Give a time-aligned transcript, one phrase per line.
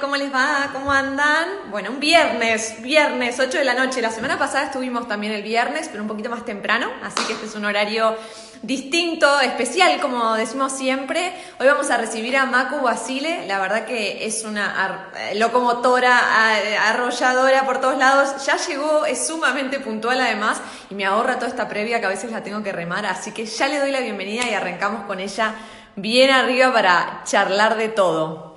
[0.00, 0.70] ¿Cómo les va?
[0.72, 1.70] ¿Cómo andan?
[1.70, 4.02] Bueno, un viernes, viernes, 8 de la noche.
[4.02, 7.46] La semana pasada estuvimos también el viernes, pero un poquito más temprano, así que este
[7.46, 8.16] es un horario
[8.62, 11.32] distinto, especial, como decimos siempre.
[11.60, 16.56] Hoy vamos a recibir a Maku Basile, la verdad que es una locomotora,
[16.88, 18.44] arrolladora por todos lados.
[18.46, 20.60] Ya llegó, es sumamente puntual además
[20.90, 23.46] y me ahorra toda esta previa que a veces la tengo que remar, así que
[23.46, 25.54] ya le doy la bienvenida y arrancamos con ella
[25.94, 28.47] bien arriba para charlar de todo.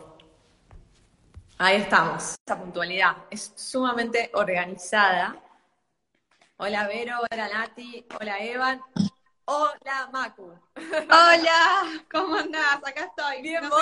[1.63, 2.39] Ahí estamos.
[2.43, 5.35] Esa puntualidad es sumamente organizada.
[6.57, 8.81] Hola Vero, hola Nati, hola Evan,
[9.45, 10.59] hola Macu.
[10.75, 12.77] Hola, ¿cómo andás?
[12.77, 13.43] Acá estoy.
[13.43, 13.79] ¿Bien vos?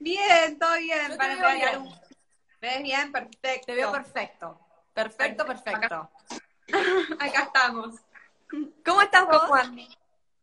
[0.00, 1.16] Bien, todo bien.
[1.16, 1.88] Para bien.
[2.60, 3.12] ¿Ves bien?
[3.12, 3.66] Perfecto.
[3.66, 4.60] Te veo perfecto.
[4.92, 6.10] Perfecto, perfecto.
[7.20, 7.94] Acá, estamos.
[8.84, 9.48] ¿Cómo estás vos?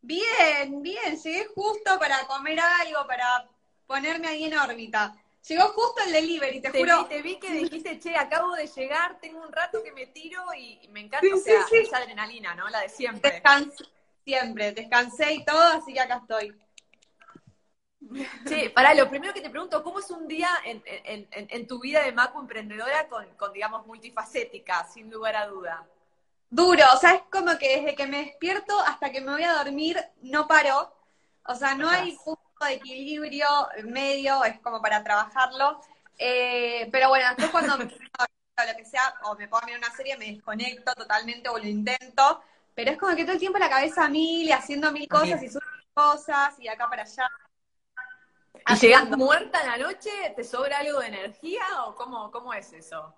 [0.00, 1.22] Bien, bien.
[1.22, 3.46] Llegué justo para comer algo, para
[3.86, 5.14] ponerme ahí en órbita.
[5.48, 7.06] Llegó justo el delivery, te, juro.
[7.06, 10.88] te vi que dijiste, che, acabo de llegar, tengo un rato que me tiro y
[10.88, 12.68] me encanta, o sea, esa adrenalina, ¿no?
[12.68, 13.30] La de siempre.
[13.30, 13.84] Descansé,
[14.24, 16.52] siempre, descansé y todo, así que acá estoy.
[18.46, 22.12] Sí, para lo primero que te pregunto, ¿cómo es un día en, tu vida de
[22.12, 25.86] Macu emprendedora con, con, digamos, multifacética, sin lugar a duda?
[26.50, 29.54] Duro, o sea, es como que desde que me despierto hasta que me voy a
[29.54, 30.92] dormir no paro.
[31.44, 32.16] O sea, no hay
[32.64, 33.46] de equilibrio
[33.84, 35.80] medio, es como para trabajarlo.
[36.18, 39.94] Eh, pero bueno, después cuando me lo que sea, o me pongo a mirar una
[39.94, 42.42] serie, me desconecto totalmente o lo intento.
[42.74, 45.42] Pero es como que todo el tiempo la cabeza a mil y haciendo mil cosas
[45.42, 47.28] y subiendo cosas y acá para allá.
[48.68, 50.10] ¿Y llegas muerta en la noche?
[50.34, 53.14] ¿Te sobra algo de energía o cómo, cómo es eso?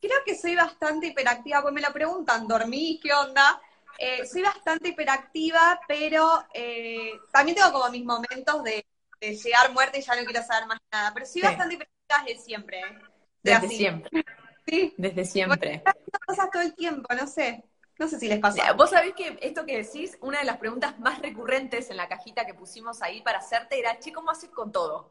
[0.00, 3.00] Creo que soy bastante hiperactiva, pues me lo preguntan, ¿dormí?
[3.02, 3.60] ¿Qué onda?
[3.98, 8.84] Eh, soy bastante hiperactiva, pero eh, también tengo como mis momentos de,
[9.20, 11.12] llegar muerta y ya no quiero saber más nada.
[11.14, 12.80] Pero soy bastante hiperactiva desde siempre.
[12.80, 12.98] ¿eh?
[13.42, 14.24] desde siempre.
[14.68, 14.92] Sí.
[14.98, 15.82] Desde siempre.
[16.26, 17.64] cosas todo el tiempo, no sé.
[17.98, 18.70] No sé si les pasa.
[18.74, 22.44] Vos sabés que esto que decís, una de las preguntas más recurrentes en la cajita
[22.44, 25.10] que pusimos ahí para hacerte era, che, ¿cómo haces con todo?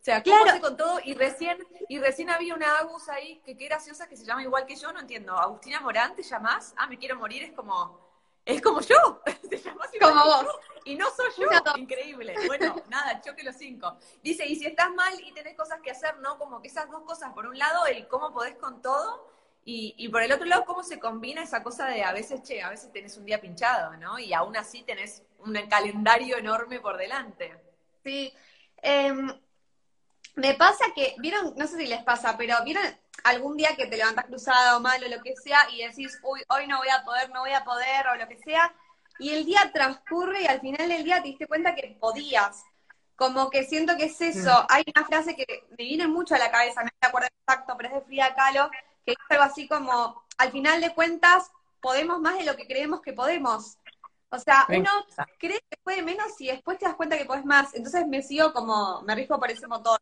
[0.00, 0.98] O sea, ¿cómo haces con todo?
[1.04, 1.58] Y recién,
[1.88, 4.92] y recién había una Agus ahí que qué graciosa que se llama igual que yo,
[4.92, 5.38] no entiendo.
[5.38, 6.74] Agustina Morán, ¿te llamás?
[6.76, 8.05] Ah, me quiero morir, es como
[8.46, 9.22] es como yo,
[9.64, 10.46] llamas como vos.
[10.84, 12.36] Y no soy yo, increíble.
[12.46, 13.98] Bueno, nada, choque los cinco.
[14.22, 16.38] Dice, y si estás mal y tenés cosas que hacer, ¿no?
[16.38, 19.28] Como que esas dos cosas, por un lado, el cómo podés con todo,
[19.64, 22.62] y, y por el otro lado, cómo se combina esa cosa de a veces, che,
[22.62, 24.16] a veces tenés un día pinchado, ¿no?
[24.20, 27.52] Y aún así tenés un calendario enorme por delante.
[28.04, 28.32] Sí.
[28.80, 29.28] Em,
[30.36, 32.84] me pasa que, vieron, no sé si les pasa, pero vieron
[33.24, 36.42] algún día que te levantas cruzada o mal o lo que sea y decís, uy,
[36.48, 38.74] hoy no voy a poder, no voy a poder o lo que sea,
[39.18, 42.64] y el día transcurre y al final del día te diste cuenta que podías.
[43.14, 44.50] Como que siento que es eso.
[44.50, 44.66] Mm.
[44.68, 47.88] Hay una frase que me viene mucho a la cabeza, no me acuerdo exacto, pero
[47.88, 48.70] es de Frida Kahlo,
[49.06, 51.50] que dice algo así como, al final de cuentas,
[51.80, 53.78] podemos más de lo que creemos que podemos.
[54.28, 54.90] O sea, uno
[55.38, 57.74] cree que puede menos y después te das cuenta que puedes más.
[57.74, 59.98] Entonces me sigo como, me rijo por ese motor.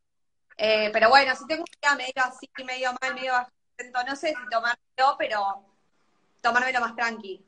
[0.56, 4.28] Eh, pero bueno, si tengo un día medio así, medio mal, medio bajito, no sé
[4.28, 5.64] si tomármelo, pero
[6.40, 7.44] tomármelo más tranqui.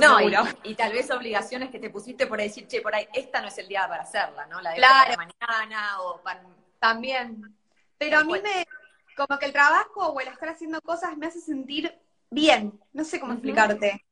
[0.00, 0.18] no,
[0.62, 3.58] y, tal vez obligaciones que te pusiste por decir, che, por ahí, esta no es
[3.58, 4.60] el día para hacerla, ¿no?
[4.60, 5.14] La de claro.
[5.16, 6.42] mañana o para...
[6.78, 7.54] También.
[7.98, 8.66] Pero a mí me,
[9.14, 11.94] como que el trabajo o el estar haciendo cosas me hace sentir
[12.30, 12.80] bien.
[12.92, 14.02] No sé cómo explicarte.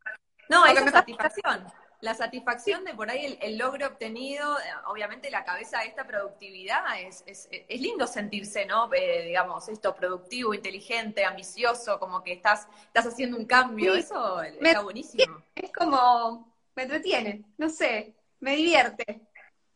[0.50, 1.66] No, es satisfacción
[2.00, 6.84] la satisfacción de por ahí el, logro obtenido, eh, obviamente la cabeza de esta productividad,
[7.00, 8.92] es, es, es lindo sentirse, ¿no?
[8.94, 14.80] Eh, digamos, esto productivo, inteligente, ambicioso, como que estás, estás haciendo un cambio, eso está
[14.82, 15.42] buenísimo.
[15.56, 19.20] Es como, me entretiene, no sé, me divierte.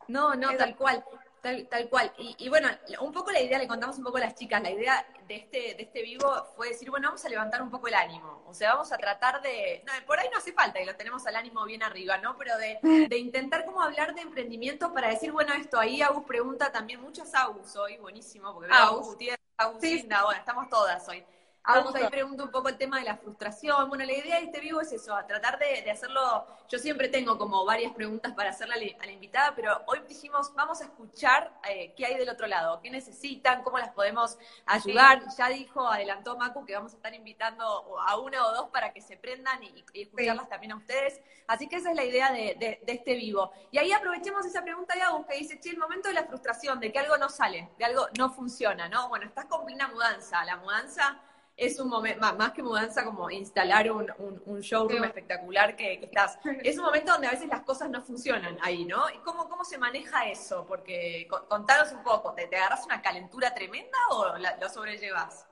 [0.08, 1.04] No, no, tal cual.
[1.42, 2.12] Tal, tal cual.
[2.18, 2.68] Y, bueno,
[3.00, 5.74] un poco la idea, le contamos un poco a las chicas, la idea de este,
[5.74, 8.44] de este vivo fue decir, bueno, vamos a levantar un poco el ánimo.
[8.46, 9.82] O sea, vamos a tratar de.
[9.84, 12.38] No, por ahí no hace falta y lo tenemos al ánimo bien arriba, ¿no?
[12.38, 16.70] Pero de, de intentar como hablar de emprendimiento para decir, bueno, esto, ahí Agus pregunta
[16.70, 21.24] también, muchos Agus hoy, buenísimo, porque Agus Gutiérrez, Agus bueno, estamos todas hoy.
[21.64, 23.88] Vamos ahí pregunto un poco el tema de la frustración.
[23.88, 26.44] Bueno, la idea de este vivo es eso, a tratar de, hacerlo.
[26.68, 30.80] Yo siempre tengo como varias preguntas para hacerle a la, invitada, pero hoy dijimos, vamos
[30.80, 35.22] a escuchar eh, qué hay del otro lado, qué necesitan, cómo las podemos ayudar.
[35.38, 37.64] Ya dijo, adelantó Macu, que vamos a estar invitando
[38.00, 41.20] a una o dos para que se prendan y, escucharlas también a ustedes.
[41.46, 43.52] Así que esa es la idea de, este vivo.
[43.70, 46.80] Y ahí aprovechemos esa pregunta de Agus que dice, che, el momento de la frustración,
[46.80, 49.08] de que algo no sale, de algo no funciona, ¿no?
[49.08, 50.44] Bueno, estás con una mudanza.
[50.44, 51.20] La mudanza
[51.56, 54.10] es un momento, más, que mudanza, como instalar un,
[54.46, 56.38] un, showroom espectacular que, estás.
[56.62, 59.08] Es un momento donde a veces las cosas no funcionan ahí, ¿no?
[59.10, 60.64] ¿Y cómo, cómo se maneja eso?
[60.66, 65.46] Porque contanos un poco, ¿te, te agarras una calentura tremenda o lo sobrellevas?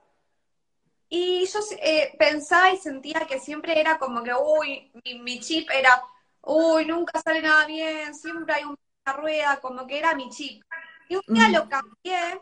[1.13, 6.01] Y yo eh, pensaba y sentía que siempre era como que, uy, mi, chip era,
[6.43, 10.63] uy, nunca sale nada bien, siempre hay una rueda, como que era mi chip.
[11.09, 12.41] Y un día lo cambié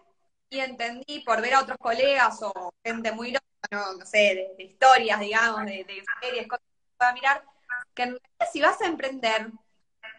[0.51, 3.35] y entendí por ver a otros colegas o gente muy
[3.71, 7.45] no, no sé, de, historias, digamos, de, de, series, cosas que pueda mirar,
[7.95, 9.51] que en realidad si vas a emprender,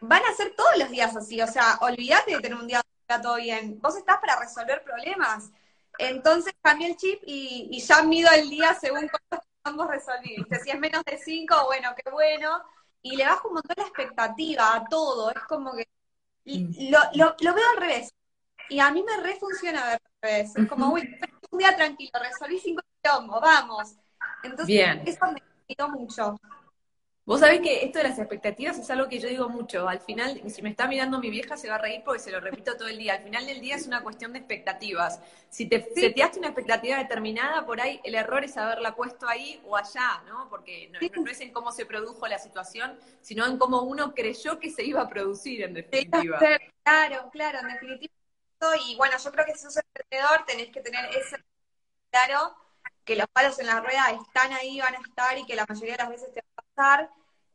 [0.02, 2.82] van a ser todos los días así, o sea, olvídate de tener un día
[3.18, 5.50] todo bien, vos estás para resolver problemas.
[5.98, 10.62] Entonces cambié el chip y, ya mido el día según cómo vamos a resolver.
[10.64, 12.62] Si es menos de 5, bueno, qué bueno.
[13.02, 15.32] Y le bajo un montón la expectativa a todo.
[15.32, 15.88] Es como que
[16.46, 16.92] mm.
[16.92, 18.14] lo, lo, veo al revés.
[18.70, 20.56] Y a mí me refunciona ver al revés.
[20.56, 21.18] Es como, uy,
[21.52, 23.96] un día tranquilo, resolví cinco vamos.
[24.44, 26.40] Entonces, eso me mucho.
[27.30, 29.88] Vos sabés que esto de las expectativas es algo que yo digo mucho.
[29.88, 32.40] Al final, si me está mirando mi vieja, se va a reír porque se lo
[32.40, 33.14] repito todo el día.
[33.14, 35.22] Al final del día es una cuestión de expectativas.
[35.52, 39.78] Si te seteaste una expectativa determinada, por ahí el error es haberla puesto ahí o
[39.78, 40.50] allá, ¿no?
[40.50, 44.72] Porque no, es en cómo se produjo la situación, sino en cómo uno creyó que
[44.72, 46.40] se iba a producir, en definitiva.
[46.84, 48.14] Claro, claro, en definitiva.
[48.88, 51.38] Y bueno, yo creo que si sos emprendedor tenés que tener ese
[52.10, 52.56] claro
[53.10, 55.94] que los palos en la rueda están ahí, van a estar y que la mayoría
[55.94, 57.10] de las veces te va a pasar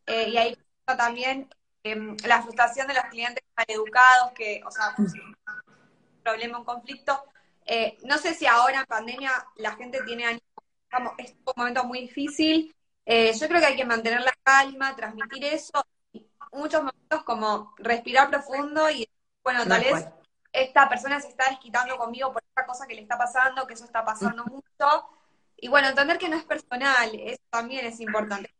[0.04, 1.48] eh, y ahí también
[1.84, 5.36] em, la frustración de los clientes educados, que, o sea, pues, un
[6.24, 7.22] problema, un conflicto.
[7.64, 12.00] Eh, no sé si ahora en pandemia la gente tiene ánimo, es un momento muy
[12.00, 12.74] difícil.
[13.06, 15.86] Eh, yo creo que hay que mantener la calma, transmitir eso.
[16.50, 19.08] muchos momentos como respirar profundo y,
[19.44, 20.04] bueno, tal vez
[20.52, 23.84] esta persona se está desquitando conmigo por esta cosa que le está pasando, que eso
[23.84, 25.08] está pasando mucho.
[25.56, 28.54] Y bueno, entender que no es personal, eso también es importante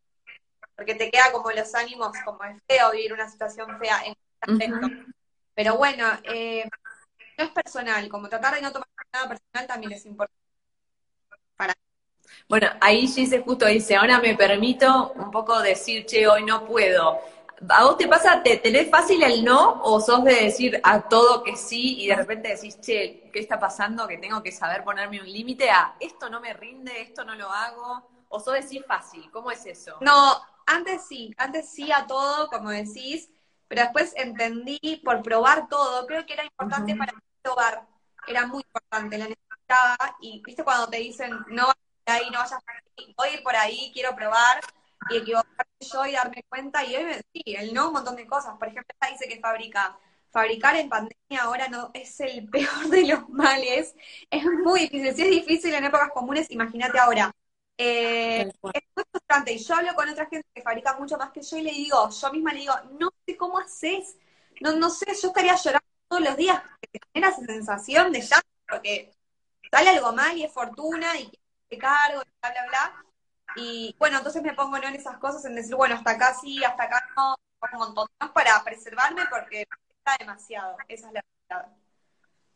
[0.77, 4.53] porque te queda como los ánimos, como es feo vivir una situación fea en este
[4.53, 4.89] aspecto.
[5.55, 6.69] Pero bueno, eh,
[7.39, 10.41] no es personal, como tratar de no tomar nada personal también es importante.
[11.57, 11.75] Para...
[12.49, 17.21] Bueno, ahí Gise justo dice, ahora me permito un poco decir, che, hoy no puedo.
[17.69, 21.43] ¿A vos te pasa, te tenés fácil el no o sos de decir a todo
[21.43, 24.07] que sí y de repente decís, che, ¿qué está pasando?
[24.07, 27.51] Que tengo que saber ponerme un límite a esto no me rinde, esto no lo
[27.51, 28.09] hago.
[28.29, 29.31] ¿O sos decir fácil?
[29.31, 29.97] ¿Cómo es eso?
[30.01, 33.31] No, antes sí, antes sí a todo, como decís,
[33.69, 37.87] pero después entendí por probar todo, creo que era importante para probar,
[38.27, 42.39] era muy importante, la necesitaba, y viste cuando te dicen, no vayas por ahí, no
[42.39, 44.61] vayas por ahí, voy a ir por ahí, quiero probar,
[45.11, 48.27] y equivocarme yo y darme cuenta, y hoy me sí, el no, un montón de
[48.27, 49.99] cosas, por ejemplo, ella dice que fabrica,
[50.31, 53.95] fabricar en pandemia ahora no es el peor de los males,
[54.31, 57.33] es muy difícil, si es difícil en épocas comunes, imagínate ahora,
[57.79, 59.53] eh, es muy frustrante.
[59.53, 62.09] Y yo hablo con otra gente que fabrica mucho más que yo y le digo,
[62.11, 64.17] yo misma le digo, no sé cómo haces.
[64.61, 68.47] No, no sé, yo estaría llorando todos los días porque tener esa sensación de llanto,
[68.69, 69.13] porque
[69.71, 71.31] sale algo mal y es fortuna y
[71.69, 73.05] te cargo y bla, bla, bla.
[73.57, 74.89] Y bueno, entonces me pongo ¿no?
[74.89, 77.37] en esas cosas, en decir, bueno, hasta acá sí, hasta acá no,
[77.73, 80.77] un montón más para preservarme porque está demasiado.
[80.89, 81.69] Esa es la verdad.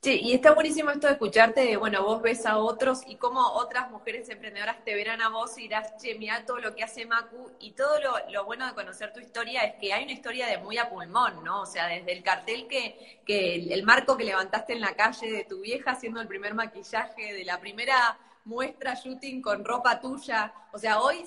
[0.00, 3.90] Sí, y está buenísimo esto de escucharte, bueno, vos ves a otros y cómo otras
[3.90, 7.50] mujeres emprendedoras te verán a vos y dirás, che, mira todo lo que hace Macu
[7.58, 7.98] y todo
[8.30, 11.42] lo, bueno de conocer tu historia es que hay una historia de muy a pulmón,
[11.42, 11.62] ¿no?
[11.62, 15.42] O sea, desde el cartel que, que el marco que levantaste en la calle de
[15.44, 18.16] tu vieja haciendo el primer maquillaje, de la primera
[18.48, 20.52] muestra shooting con ropa tuya.
[20.72, 21.22] O sea, hoy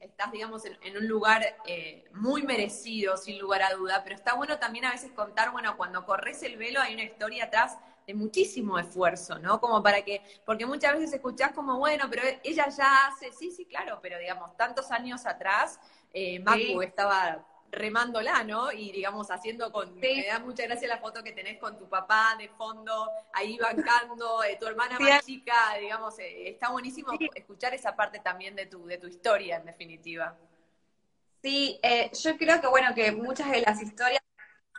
[0.00, 4.58] estás, digamos, en, un lugar eh, muy merecido, sin lugar a duda, pero está bueno
[4.58, 8.78] también a veces contar, bueno, cuando corres el velo hay una historia atrás de muchísimo
[8.78, 9.60] esfuerzo, ¿no?
[9.60, 13.64] Como para que, porque muchas veces escuchás como, bueno, pero ella ya hace, sí, sí,
[13.64, 15.78] claro, pero digamos, tantos años atrás,
[16.12, 18.72] eh, Macu estaba remándola, ¿no?
[18.72, 22.34] Y digamos, haciendo con, me da mucha gracia la foto que tenés con tu papá
[22.38, 27.94] de fondo, ahí bancando, eh, tu hermana más chica, digamos, eh, está buenísimo escuchar esa
[27.94, 30.36] parte también de tu, de tu historia, en definitiva.
[31.42, 34.22] Sí, eh, yo creo que, bueno, que muchas de las historias,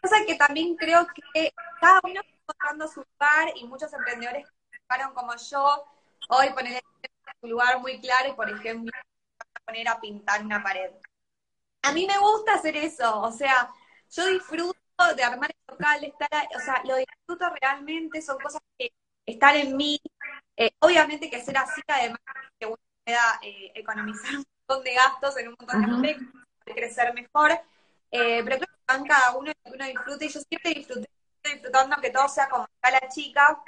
[0.02, 4.80] cosa que también creo que cada uno está encontrando su lugar y muchos emprendedores que
[4.88, 5.86] fueron como yo,
[6.30, 6.82] hoy poner
[7.40, 8.92] su lugar muy claro y, por ejemplo,
[9.66, 10.92] poner a pintar una pared
[11.86, 13.70] a mí me gusta hacer eso, o sea,
[14.10, 14.75] yo disfruto
[15.15, 18.92] de armar el local, estar, o sea, lo disfruto realmente, son cosas que
[19.25, 20.01] están en mí.
[20.58, 22.20] Eh, obviamente que ser así, además,
[22.60, 27.13] que uno pueda eh, economizar un montón de gastos en un montón de aspectos, crecer
[27.13, 27.51] mejor,
[28.12, 31.10] eh, pero creo que van cada uno que uno disfrute, y yo siempre disfruté,
[31.44, 33.62] disfrutando que todo sea como está la chica,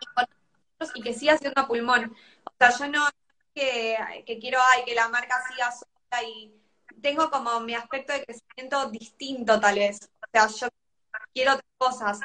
[0.00, 2.16] y, y que siga siendo pulmón.
[2.44, 3.06] O sea, yo no
[3.54, 6.65] que, que quiero ay, que la marca siga sola y
[7.02, 9.98] tengo como mi aspecto de crecimiento distinto tal vez.
[10.22, 10.68] O sea, yo
[11.32, 12.20] quiero otras cosas.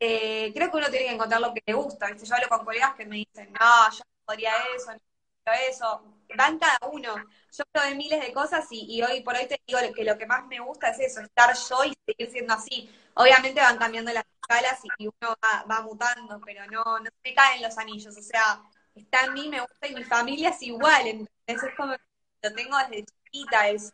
[0.00, 2.06] Eh, creo que uno tiene que encontrar lo que le gusta.
[2.10, 2.26] ¿viste?
[2.26, 4.98] Yo hablo con colegas que me dicen, no, yo no podría eso, no
[5.44, 6.02] quiero eso.
[6.36, 7.14] Van cada uno.
[7.52, 10.46] Yo probé miles de cosas y, hoy por hoy te digo que lo que más
[10.46, 12.90] me gusta es eso, estar yo y seguir siendo así.
[13.14, 17.78] Obviamente van cambiando las escalas y, uno va, mutando, pero no, no me caen los
[17.78, 18.16] anillos.
[18.16, 18.62] O sea,
[18.94, 21.06] está en mí, me gusta y mi familia es igual.
[21.06, 21.94] Entonces es como
[22.42, 23.92] lo tengo desde chiquita, es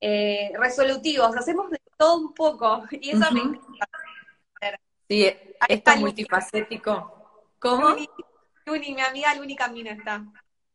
[0.00, 3.88] eh, resolutivos, hacemos de todo un poco y eso me encanta.
[5.08, 5.26] Sí,
[5.68, 7.42] esto es multifacético.
[7.58, 7.96] ¿Cómo?
[8.66, 10.22] Luni, mi amiga Luni Camino está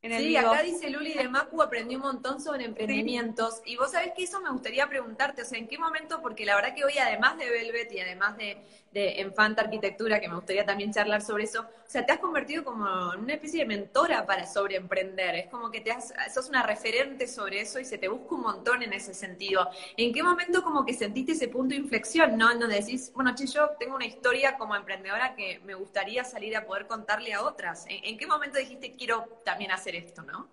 [0.10, 3.62] sí, acá dice Luli de Macu, aprendí un montón sobre emprendimientos.
[3.66, 6.22] Y vos sabés que eso me gustaría preguntarte, o sea, ¿en qué momento?
[6.22, 8.58] Porque la verdad que hoy, además de Velvet y además de,
[8.94, 12.64] de Enfanta Arquitectura, que me gustaría también charlar sobre eso, o sea, te has convertido
[12.64, 15.36] como en una especie de mentora para sobre emprender.
[15.36, 15.92] Es como que te
[16.34, 19.70] sos una referente sobre eso y se te busca un montón en ese sentido.
[19.98, 22.52] ¿En qué momento como que sentiste ese punto de inflexión, no?
[22.52, 26.56] En donde decís, bueno, che, yo tengo una historia como emprendedora que me gustaría salir
[26.56, 27.86] a poder contarle a otras.
[27.90, 30.48] en qué momento dijiste, quiero también hacer esto, ¿no?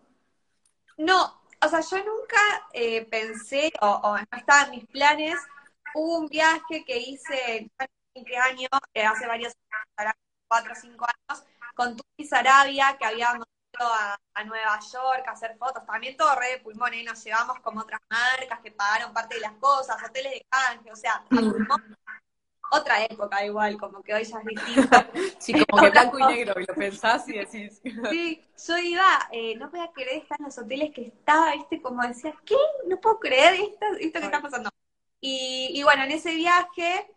[0.97, 2.39] No, o sea, yo nunca
[2.73, 5.39] eh, pensé, o, no estaba en mis planes,
[5.95, 8.00] hubo un viaje que hice hace 20
[8.37, 9.55] años, eh, hace varios
[9.97, 10.15] años,
[10.49, 15.57] 4 o 5 años, con Tuti Sarabia, que habíamos ido a, Nueva York a hacer
[15.59, 19.35] fotos, también todo re de pulmón, y nos llevamos como otras marcas que pagaron parte
[19.35, 21.97] de las cosas, hoteles de canje, o sea, a pulmón
[22.71, 24.97] otra época igual, como que hoy ya es distinto.
[25.39, 27.81] sí, como que blanco y negro, y lo pensás y decís.
[28.11, 31.83] sí, yo iba, eh, no voy a creer estar en los hoteles que estaba, viste,
[31.83, 32.57] como decía, ¿qué?
[32.87, 34.71] No puedo creer esto, esto que está pasando.
[35.21, 37.11] Y, y bueno, en ese viaje,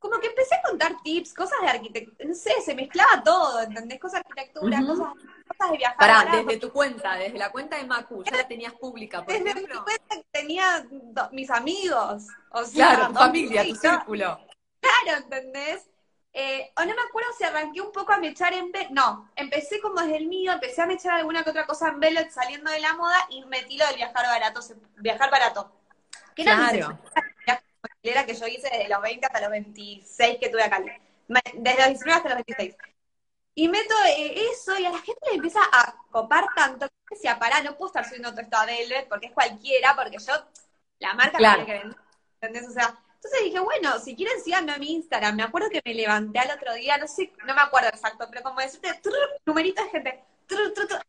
[0.00, 4.00] como que empecé a contar tips, cosas de arquitectura, no sé, se mezclaba todo, ¿entendés?
[4.00, 5.08] Cosas de arquitectura, cosas,
[5.46, 5.98] cosas de viajar.
[5.98, 9.50] Pará, desde tu cuenta, desde la cuenta de Macu, ya la tenías pública, por desde
[9.50, 9.74] ejemplo.
[9.74, 10.86] Mi cuenta que tenía
[11.32, 14.40] mis amigos, o sea, claro, tu familia, tu círculo.
[14.80, 15.86] Claro, ¿entendés?
[16.32, 18.90] Eh, o no me acuerdo si arranqué un poco a mechar en Velvet.
[18.92, 22.30] No, empecé como desde el mío, empecé a mechar alguna que otra cosa en Velvet
[22.30, 24.60] saliendo de la moda y metí lo del viajar barato,
[24.96, 25.72] viajar barato.
[26.34, 26.98] Que claro.
[28.02, 30.82] Era que yo hice desde los 20 hasta los 26 que tuve acá.
[31.54, 32.76] Desde los 19 hasta los 26.
[33.54, 37.38] Y meto eh, eso y a la gente le empieza a copar tanto que decía,
[37.38, 40.32] pará, no puedo estar subiendo todo esto a Velvet porque es cualquiera, porque yo,
[40.98, 41.96] la marca tiene que vender.
[42.40, 42.68] ¿Entendés?
[42.68, 45.36] O sea, entonces dije, bueno, si quieren síganme a mi Instagram.
[45.36, 48.42] Me acuerdo que me levanté al otro día, no sé, no me acuerdo exacto, pero
[48.42, 48.88] como decirte,
[49.44, 50.24] numerito de gente,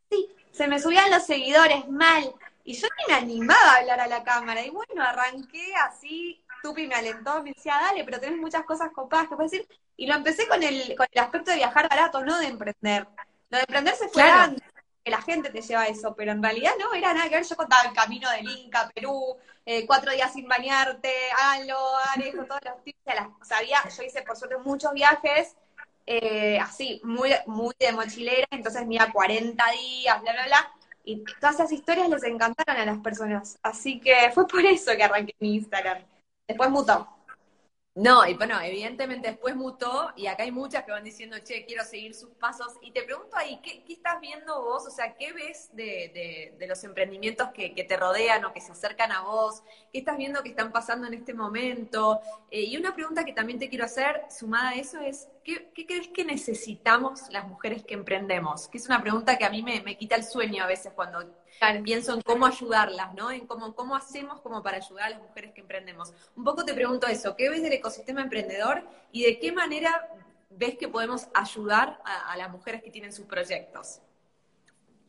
[0.10, 2.34] sí, se me subían los seguidores mal.
[2.64, 4.62] Y yo ni me animaba a hablar a la cámara.
[4.66, 9.28] Y bueno, arranqué así, Tupi me alentó, me decía, dale, pero tenés muchas cosas copadas
[9.28, 9.68] que puedes decir.
[9.98, 13.08] Y lo empecé con el, con el aspecto de viajar barato, no de emprender.
[13.50, 14.24] Lo de emprender se fue
[15.04, 17.46] que la gente te lleva a eso, pero en realidad no era nada que ver.
[17.46, 21.78] Yo contaba el camino del Inca, Perú, eh, cuatro días sin bañarte, háganlo,
[22.24, 23.00] eso, todos los tips.
[23.42, 25.56] O sea, yo hice por suerte muchos viajes,
[26.06, 30.72] eh, así, muy, muy de mochilera, entonces mira, 40 días, bla, bla, bla.
[31.04, 33.58] Y todas esas historias les encantaron a las personas.
[33.64, 36.04] Así que fue por eso que arranqué mi Instagram.
[36.52, 37.08] Después mutó.
[37.96, 41.84] No, y bueno, evidentemente después mutó y acá hay muchas que van diciendo, che, quiero
[41.86, 42.74] seguir sus pasos.
[42.82, 44.86] Y te pregunto ahí, ¿qué, estás viendo vos?
[44.86, 49.14] O sea, ¿qué ves de, de, los emprendimientos que, te rodean o que se acercan
[49.14, 49.64] a vos?
[49.94, 52.20] ¿Qué estás viendo que están pasando en este momento?
[52.50, 55.86] Eh, y una pregunta que también te quiero hacer, sumada a eso, es, ¿qué, qué
[55.86, 58.68] crees que necesitamos las mujeres que emprendemos?
[58.68, 61.24] Que es una pregunta que a mí me, me quita el sueño a veces cuando
[61.84, 63.32] pienso en cómo ayudarlas, ¿no?
[63.32, 66.14] En cómo, cómo hacemos como para ayudar a las mujeres que emprendemos.
[66.36, 70.10] Un poco te pregunto eso, ¿qué ves del ecosistema emprendedor y de qué manera
[70.50, 74.02] ves que podemos ayudar a, las mujeres que tienen sus proyectos?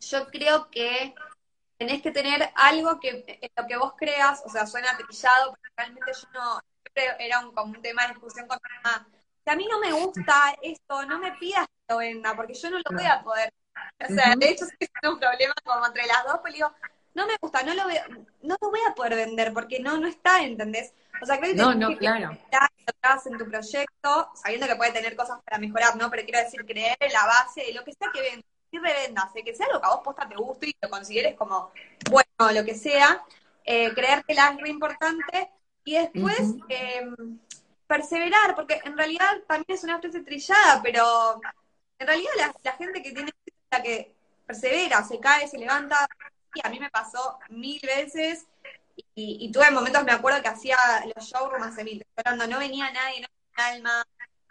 [0.01, 1.15] Yo creo que
[1.79, 5.75] tenés que tener algo que en lo que vos creas, o sea, suena trillado, pero
[5.77, 9.09] realmente yo no, siempre era un, como un tema de discusión con mi mamá.
[9.43, 12.71] Si a mí no me gusta esto, no me pidas que lo venda, porque yo
[12.71, 13.53] no lo voy a poder
[14.09, 16.73] o sea, de hecho, es un problema como entre las dos, pues digo,
[17.15, 18.03] no me gusta, no lo veo,
[18.43, 20.93] no lo voy a poder vender porque no, no está, ¿entendés?
[21.21, 22.31] O sea, creo que no, no, claro.
[22.31, 26.11] en tu proyecto, sabiendo que puede tener cosas para mejorar, ¿no?
[26.11, 29.37] Pero quiero decir, creer en la base de lo que sea que vendas, y revendas,
[29.37, 29.45] ¿eh?
[29.45, 31.71] que sea lo que a vos posta te guste y lo consideres como
[32.11, 33.23] bueno, lo que sea,
[33.65, 35.51] eh, creértela es re importante,
[35.85, 37.39] y después em,
[37.87, 41.41] perseverar, porque en realidad también es una frase trillada, pero
[41.99, 43.31] en realidad la, la gente que tiene
[43.81, 44.15] que
[44.47, 46.07] persevera, se cae, se levanta.
[46.55, 48.47] Y a mí me pasó mil veces
[49.15, 50.77] y, tuve momentos, me acuerdo que hacía
[51.15, 52.05] los showrooms hace mil,
[52.49, 54.05] no venía nadie, no tenía alma.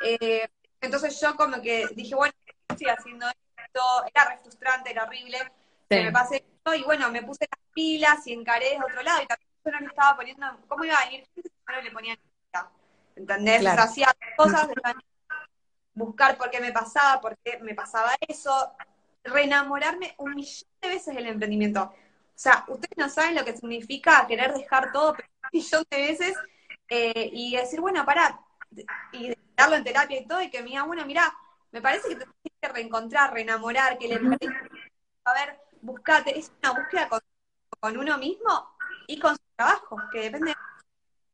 [0.04, 0.48] Eh,
[0.80, 2.34] entonces yo como que dije, bueno,
[2.70, 3.82] estoy haciendo esto?
[4.14, 5.38] Era re frustrante, era horrible.
[5.90, 9.22] que me pase esto, y bueno, me puse las pilas y encaré de otro lado,
[9.22, 11.28] y también yo no le estaba poniendo, ¿cómo iba a venir?
[11.36, 12.18] Yo no le ponía
[13.16, 13.60] ¿entendés?
[13.60, 13.84] Claro.
[13.84, 14.68] hacía cosas,
[15.94, 18.74] buscar por qué me pasaba, por qué me pasaba eso,
[19.32, 21.84] reenamorarme un millón de veces del emprendimiento.
[21.84, 21.94] O
[22.36, 25.18] sea, ustedes no saben lo que significa querer dejar todo un
[25.52, 26.36] millón de veces
[26.90, 28.40] eh, y decir, bueno, pará,
[29.12, 31.34] y darlo en terapia y todo, y que me diga, bueno, mira,
[31.72, 34.16] me parece que te tienes que reencontrar, reenamorar, que le
[35.24, 37.20] a ver, buscate, es una búsqueda con,
[37.80, 38.76] con, uno mismo
[39.08, 40.56] y con su trabajo, que depende.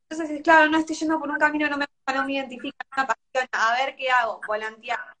[0.08, 3.02] Entonces, claro, no estoy yendo por un camino, no me, no me identifica, no me
[3.02, 5.17] apasiona, a ver qué hago, volantear.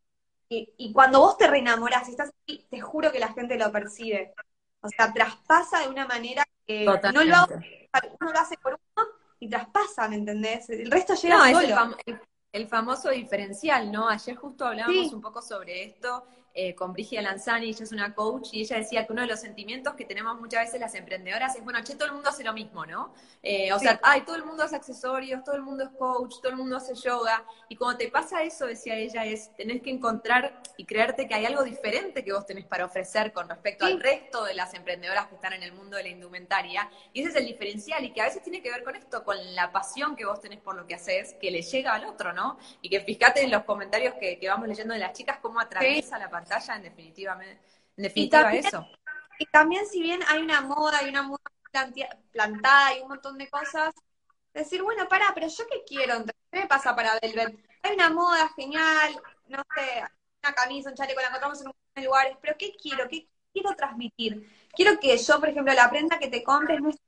[0.48, 3.70] Y, y cuando vos te reenamorás y estás ahí, te juro que la gente lo
[3.70, 4.34] percibe.
[4.80, 7.54] O sea, traspasa de una manera que no lo hago,
[8.20, 9.08] uno lo hace por uno
[9.40, 10.68] y traspasa, ¿me entendés?
[10.70, 11.96] El resto llega no, solo.
[12.06, 12.16] Es
[12.52, 14.08] el, famoso diferencial, ¿no?
[14.08, 16.24] Ayer justo hablábamos un poco sobre esto
[16.54, 19.40] eh, con Brigia Lanzani, ella es una coach, y ella decía que uno de los
[19.40, 22.52] sentimientos que tenemos muchas veces las emprendedoras es, bueno, che, todo el mundo hace lo
[22.52, 23.14] mismo, ¿no?
[23.42, 26.50] Eh, o sea, ay, todo el mundo hace accesorios, todo el mundo es coach, todo
[26.50, 30.62] el mundo hace yoga, y cuando te pasa eso, decía ella, es, tenés que encontrar
[30.76, 34.44] y creerte que hay algo diferente que vos tenés para ofrecer con respecto al resto
[34.44, 37.46] de las emprendedoras que están en el mundo de la indumentaria, y ese es el
[37.46, 40.40] diferencial, y que a veces tiene que ver con esto, con la pasión que vos
[40.40, 42.58] tenés por lo que haces, que le llega al otro, ¿no?
[42.82, 46.30] Y que fíjate en los comentarios que, vamos leyendo de las chicas, cómo atraviesa la
[46.38, 47.58] pantalla en definitiva, en
[47.96, 48.88] definitiva eso.
[49.38, 51.42] Y también si bien hay una moda y una moda
[52.32, 53.94] plantada y un montón de cosas,
[54.52, 57.56] decir, bueno, para, pero yo qué quiero, ¿qué me pasa para Velvet?
[57.82, 60.04] Hay una moda genial, no sé,
[60.42, 63.08] una camisa, un chaleco, la encontramos en un lugares, pero ¿qué quiero?
[63.08, 64.48] ¿Qué quiero transmitir?
[64.72, 67.02] Quiero que yo, por ejemplo, la prenda que te compres no esté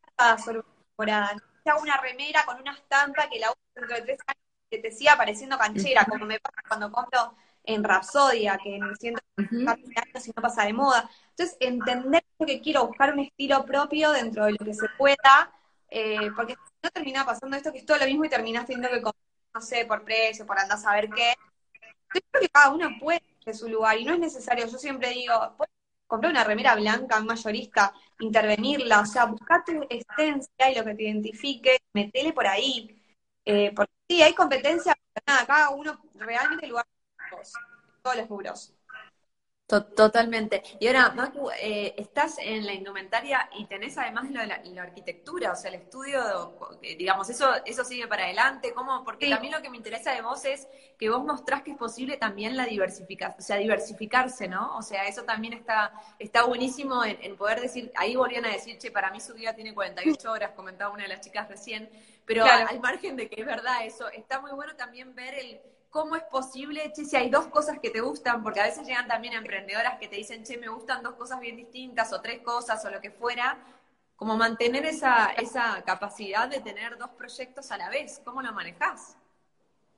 [0.44, 4.44] sobre temporada, sea una remera con una estampa que la uso dentro de tres años
[4.68, 7.36] que te siga pareciendo canchera, como me pasa cuando compro
[7.74, 11.08] en Rapsodia, que en siento años y no pasa de moda.
[11.30, 15.52] Entonces, entender que quiero buscar un estilo propio dentro de lo que se pueda,
[15.88, 18.88] eh, porque si no termina pasando esto que es todo lo mismo y terminas teniendo
[18.88, 19.24] que comprar,
[19.54, 21.34] no sé, por precio, por andar a saber qué.
[22.14, 25.10] Yo creo que cada uno puede de su lugar y no es necesario, yo siempre
[25.10, 25.72] digo, puedes
[26.06, 31.04] comprar una remera blanca, mayorista, intervenirla, o sea, buscar tu esencia y lo que te
[31.04, 32.96] identifique, metele por ahí.
[33.44, 36.86] Eh, porque sí, hay competencia, pero nada, cada uno realmente lugar
[38.02, 38.74] todos los muros.
[39.70, 40.62] Totalmente.
[40.80, 45.52] Y ahora, Macu, eh, estás en la indumentaria y tenés además lo de la, arquitectura,
[45.52, 49.04] o sea, el estudio, eh, digamos, eso eso sigue para adelante, ¿cómo?
[49.04, 50.66] Porque también lo que me interesa de vos es
[50.98, 54.76] que vos mostrás que es posible también la diversificación, o sea, diversificarse, ¿no?
[54.76, 58.90] O sea, eso también está está buenísimo en, poder decir, ahí volvían a decir, che,
[58.90, 61.88] para mí su día tiene 48 horas, comentaba una de las chicas recién,
[62.26, 66.16] pero al margen de que es verdad eso, está muy bueno también ver el cómo
[66.16, 69.34] es posible, che, si hay dos cosas que te gustan, porque a veces llegan también
[69.34, 72.90] emprendedoras que te dicen, che, me gustan dos cosas bien distintas o tres cosas o
[72.90, 73.58] lo que fuera,
[74.16, 79.16] como mantener esa, esa capacidad de tener dos proyectos a la vez, ¿cómo lo manejas?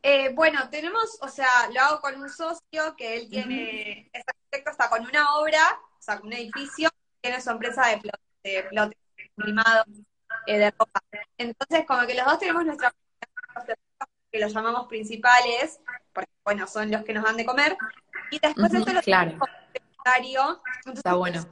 [0.02, 4.70] Eh, bueno, tenemos, o sea, lo hago con un socio que él tiene, es arquitecto,
[4.70, 5.60] está con una obra,
[5.98, 6.88] o sea, con un edificio,
[7.20, 8.58] tiene su empresa de plotes de
[10.46, 11.00] eh, de ropa.
[11.38, 12.92] Entonces, como que los dos tenemos nuestra
[14.32, 15.80] que los llamamos principales,
[16.12, 17.76] porque bueno, son los que nos dan de comer,
[18.30, 19.32] y después esto lo claro.
[19.32, 21.44] entonces Está bueno.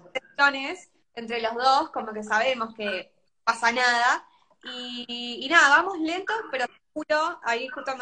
[1.15, 3.13] entre los dos, como que sabemos que
[3.45, 4.27] pasa nada,
[4.65, 7.93] y, nada, vamos lentos, pero seguro, ahí justo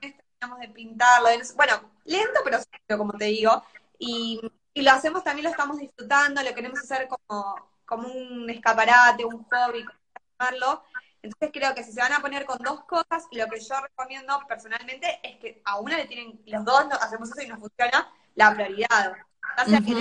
[0.00, 3.62] terminamos de pintarlo, bueno, lento pero seguro, como te digo,
[3.98, 4.40] y,
[4.74, 9.44] y lo hacemos también, lo estamos disfrutando, lo queremos hacer como, como un escaparate, un
[9.44, 9.98] hobby, como
[10.38, 10.84] llamarlo,
[11.22, 14.40] entonces creo que si se van a poner con dos cosas, lo que yo recomiendo
[14.46, 18.54] personalmente es que a una le tienen, los dos hacemos eso y nos funciona, la
[18.54, 19.16] prioridad.
[19.56, 19.94] Ya sea que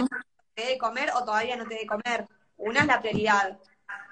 [0.53, 2.27] te dé de comer o todavía no te dé de comer.
[2.58, 3.58] Una es la prioridad.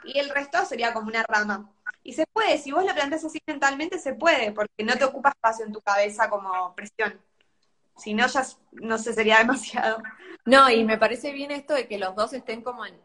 [0.03, 1.69] Y el resto sería como una rama.
[2.03, 5.29] Y se puede, si vos lo planteas así mentalmente, se puede, porque no te ocupa
[5.29, 7.19] espacio en tu cabeza como presión.
[7.97, 10.01] Si no, ya no sé, sería demasiado.
[10.45, 12.95] No, y me parece bien esto de que los dos estén como en,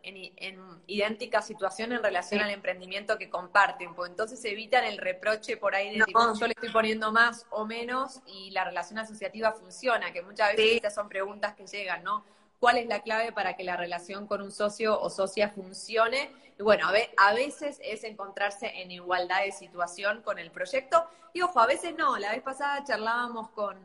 [0.87, 5.97] idéntica situación en relación al emprendimiento que comparten, pues entonces evitan el reproche por ahí
[5.99, 10.21] de tipo, yo le estoy poniendo más o menos y la relación asociativa funciona, que
[10.21, 12.25] muchas veces estas son preguntas que llegan, ¿no?
[12.59, 16.31] ¿Cuál es la clave para que la relación con un socio o socia funcione?
[16.59, 16.93] Y bueno, a,
[17.29, 21.07] a veces es encontrarse en igualdad de situación con el proyecto.
[21.33, 22.19] Y ojo, a veces no.
[22.19, 23.79] La vez pasada charlábamos con,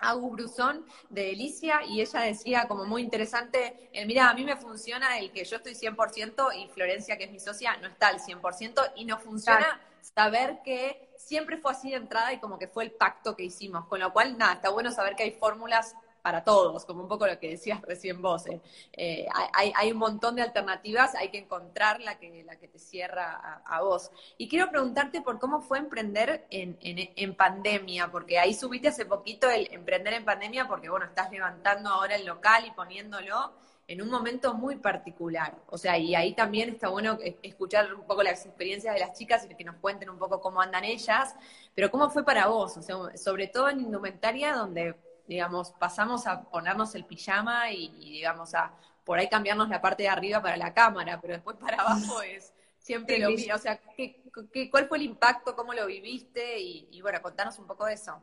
[0.00, 4.56] Agus Brusón de Delicia y ella decía como muy interesante, eh, mira, a mí me
[4.56, 8.20] funciona el que yo estoy 100% y Florencia, que es mi socia, no está al
[8.20, 12.84] 100% y no funciona saber que siempre fue así de entrada y como que fue
[12.84, 16.44] el pacto que hicimos, con lo cual, nada, está bueno saber que hay fórmulas para
[16.44, 18.46] todos, como un poco lo que decías recién vos.
[18.46, 18.60] Eh.
[18.92, 22.78] Eh, hay, hay, un montón de alternativas, hay que encontrar la que, la que te
[22.78, 24.10] cierra a, vos.
[24.38, 29.06] Y quiero preguntarte por cómo fue emprender en, en, en, pandemia, porque ahí subiste hace
[29.06, 33.52] poquito el emprender en pandemia, porque bueno, estás levantando ahora el local y poniéndolo
[33.90, 35.52] en un momento muy particular.
[35.66, 39.48] O sea, y ahí también está bueno escuchar un poco las experiencias de las chicas
[39.50, 41.34] y que nos cuenten un poco cómo andan ellas,
[41.74, 44.94] pero cómo fue para vos, o sea, sobre todo en indumentaria donde,
[45.30, 48.72] digamos, pasamos a ponernos el pijama y, digamos, a
[49.04, 52.52] por ahí cambiarnos la parte de arriba para la cámara, pero después para abajo es
[52.80, 53.54] siempre lo mismo.
[53.54, 54.24] O sea, ¿qué,
[54.72, 55.54] cuál fue el impacto?
[55.54, 56.58] ¿Cómo lo viviste?
[56.58, 58.20] Y, y bueno, contanos un poco de eso.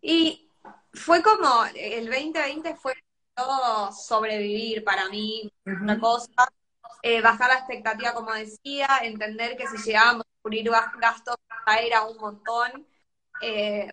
[0.00, 0.48] Y
[0.92, 2.94] fue como, el 2020 fue
[3.34, 6.48] todo sobrevivir para mí, una cosa.
[7.02, 11.36] Eh, bajar la expectativa, como decía, entender que si llegábamos a cubrir gastos
[11.80, 12.86] era un montón.
[13.42, 13.92] Eh,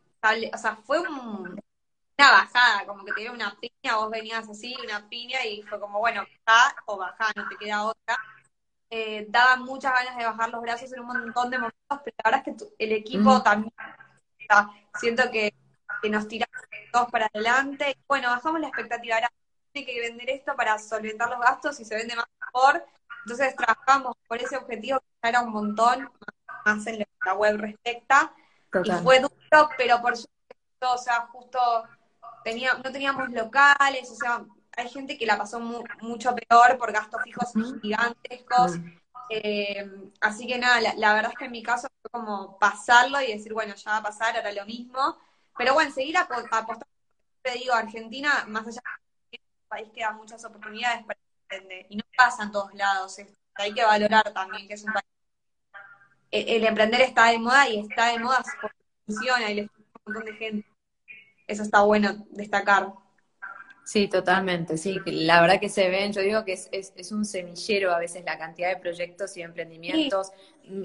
[0.54, 1.00] o sea, fue
[2.22, 5.80] una bajada, como que te dio una piña, vos venías así, una piña, y fue
[5.80, 8.18] como, bueno, bajá o bajá, no te queda otra.
[8.90, 12.32] Eh, daba muchas ganas de bajar los brazos en un montón de momentos, pero la
[12.32, 13.74] verdad es que el equipo también,
[15.00, 15.54] siento que
[16.02, 16.56] que nos tiramos
[16.92, 17.98] todos para adelante.
[18.08, 19.32] Bueno, bajamos la expectativa, ahora
[19.72, 22.86] tiene que vender esto para solventar los gastos y se vende más mejor.
[23.26, 26.10] Entonces trabajamos por ese objetivo que ya era un montón,
[26.66, 28.34] más en la web respecta.
[28.84, 31.60] Y fue duro, pero por supuesto, o sea, justo
[32.44, 34.46] tenía, no teníamos locales, o sea,
[34.78, 37.52] hay gente que la pasó mucho peor por gastos fijos
[37.82, 38.74] gigantescos.
[39.30, 43.22] Eh, así que nada, la, la, verdad es que en mi caso fue como pasarlo
[43.22, 45.18] y decir, bueno, ya va a pasar, ahora lo mismo.
[45.58, 46.86] Pero bueno, seguir apostando,
[47.42, 48.82] te digo, Argentina, más allá
[49.32, 52.52] de que es un país que da muchas oportunidades para emprender, y no pasa en
[52.52, 53.18] todos lados,
[53.56, 55.06] hay que valorar también que es un país.
[56.32, 60.00] El, emprender está de moda y está de moda porque funciona y le funciona a
[60.00, 60.71] un montón de gente.
[61.52, 62.94] Eso está bueno destacar.
[63.84, 65.00] Sí, totalmente, sí.
[65.06, 68.38] La verdad que se ven, yo digo que es, es, un semillero a veces la
[68.38, 70.32] cantidad de proyectos y emprendimientos,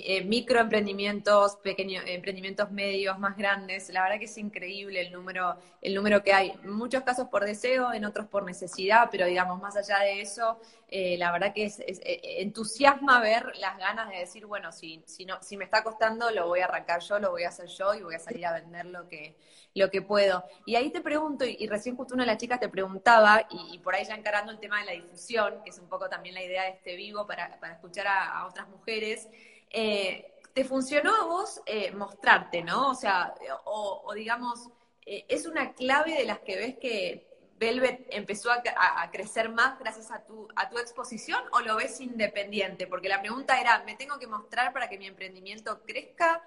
[0.00, 3.90] eh, microemprendimientos, pequeños emprendimientos medios, más grandes.
[3.90, 6.52] La verdad que es increíble el número, el número que hay.
[6.64, 10.58] En muchos casos por deseo, en otros por necesidad, pero digamos, más allá de eso,
[10.88, 15.26] eh, la verdad que es, eh, entusiasma ver las ganas de decir, bueno, si, si,
[15.26, 17.94] no, si me está costando, lo voy a arrancar yo, lo voy a hacer yo
[17.94, 19.36] y voy a salir a vender lo que,
[19.76, 20.42] lo que puedo.
[20.64, 23.94] Y ahí te pregunto, y, recién justo una de las chicas te preguntaba, y, por
[23.94, 26.64] ahí ya encarando el tema de la difusión, que es un poco también la idea
[26.64, 29.28] de este vivo para, para escuchar a, otras mujeres,
[29.70, 32.90] eh, ¿te funcionó a vos eh, mostrarte, no?
[32.90, 33.34] O sea,
[33.64, 34.70] o, digamos,
[35.04, 37.26] eh, ¿es una clave de las que ves que
[37.58, 38.62] Velvet empezó a,
[39.02, 42.86] a, crecer más gracias a tu, a tu exposición o lo ves independiente?
[42.86, 46.42] Porque la pregunta era, ¿me tengo que mostrar para que mi emprendimiento crezca?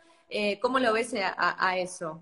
[0.61, 2.21] ¿Cómo lo ves a eso?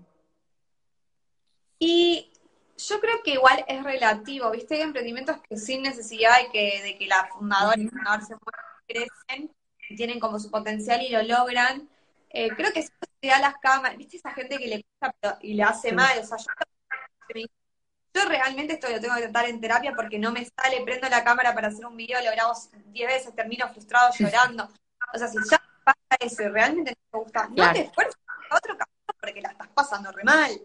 [1.78, 2.30] Y
[2.76, 4.76] yo creo que igual es relativo, ¿viste?
[4.76, 8.34] Hay emprendimientos que sin necesidad de que, de que la fundadora y el fundador se
[8.86, 9.54] crecen,
[9.96, 11.88] tienen como su potencial y lo logran.
[12.30, 14.16] Eh, creo que si te da las cámaras, ¿viste?
[14.16, 16.36] Esa gente que le gusta y le hace mal, o sea,
[18.14, 21.22] yo, realmente esto lo tengo que tratar en terapia porque no me sale, prendo la
[21.22, 22.52] cámara para hacer un video, lo grabo
[22.86, 24.68] 10 veces, termino frustrado, llorando.
[25.14, 28.76] O sea, si ya pasa eso y realmente no te gusta, no te esfuerces otro
[28.76, 30.60] camino porque la estás pasando re mal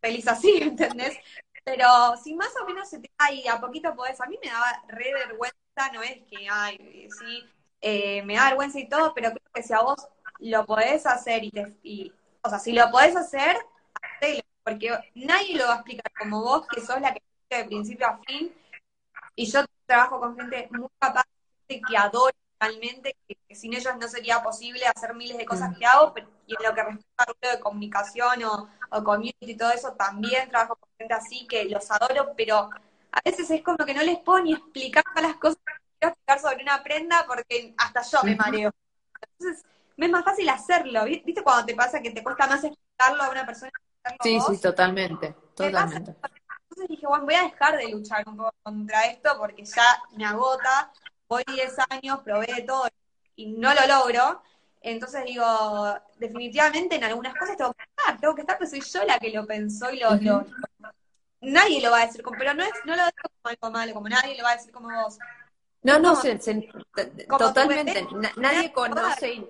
[0.00, 1.18] feliz así, ¿entendés?
[1.64, 4.50] Pero si más o menos se te da y a poquito podés, a mí me
[4.50, 7.44] daba re vergüenza, no es que, ay, sí,
[7.80, 11.44] eh, me da vergüenza y todo, pero creo que si a vos lo podés hacer
[11.44, 13.56] y, te, y o sea, si lo podés hacer,
[14.00, 18.06] hacelo, porque nadie lo va a explicar como vos, que sos la que de principio
[18.06, 18.52] a fin,
[19.34, 21.24] y yo trabajo con gente muy capaz,
[21.66, 26.14] que adora realmente, que, sin ellos no sería posible hacer miles de cosas que hago,
[26.46, 30.48] y en lo que respecta al de comunicación o, o community y todo eso, también
[30.48, 32.70] trabajo con gente así que los adoro, pero
[33.12, 36.40] a veces es como que no les puedo ni explicar las cosas que quiero explicar
[36.40, 38.70] sobre una prenda porque hasta yo me mareo.
[39.20, 39.64] Entonces,
[39.96, 41.42] me es más fácil hacerlo, ¿viste?
[41.42, 43.72] Cuando te pasa que te cuesta más explicarlo a una persona.
[44.22, 46.14] Sí, sí, totalmente, totalmente.
[46.70, 50.24] Entonces dije, bueno, voy a dejar de luchar un poco contra esto porque ya me
[50.24, 50.92] agota
[51.28, 52.88] voy 10 años, probé todo
[53.36, 54.42] y no lo logro.
[54.80, 55.44] Entonces digo,
[56.18, 59.30] definitivamente en algunas cosas tengo que estar, tengo que estar, pero soy yo la que
[59.30, 60.44] lo pensó y lo,
[61.40, 64.08] nadie lo va a decir, pero no es, no lo digo como algo malo, como
[64.08, 65.18] nadie lo va a decir como vos.
[65.88, 68.06] No, no, totalmente.
[68.36, 69.48] nadie conoce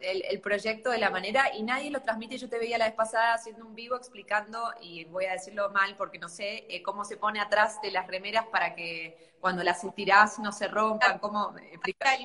[0.00, 2.36] el, proyecto de la manera y nadie lo transmite.
[2.38, 5.96] Yo te veía la vez pasada haciendo un vivo explicando, y voy a decirlo mal
[5.96, 9.82] porque no sé, eh, cómo se pone atrás de las remeras para que cuando las
[9.84, 12.18] estirás no se rompan, cómo explicar.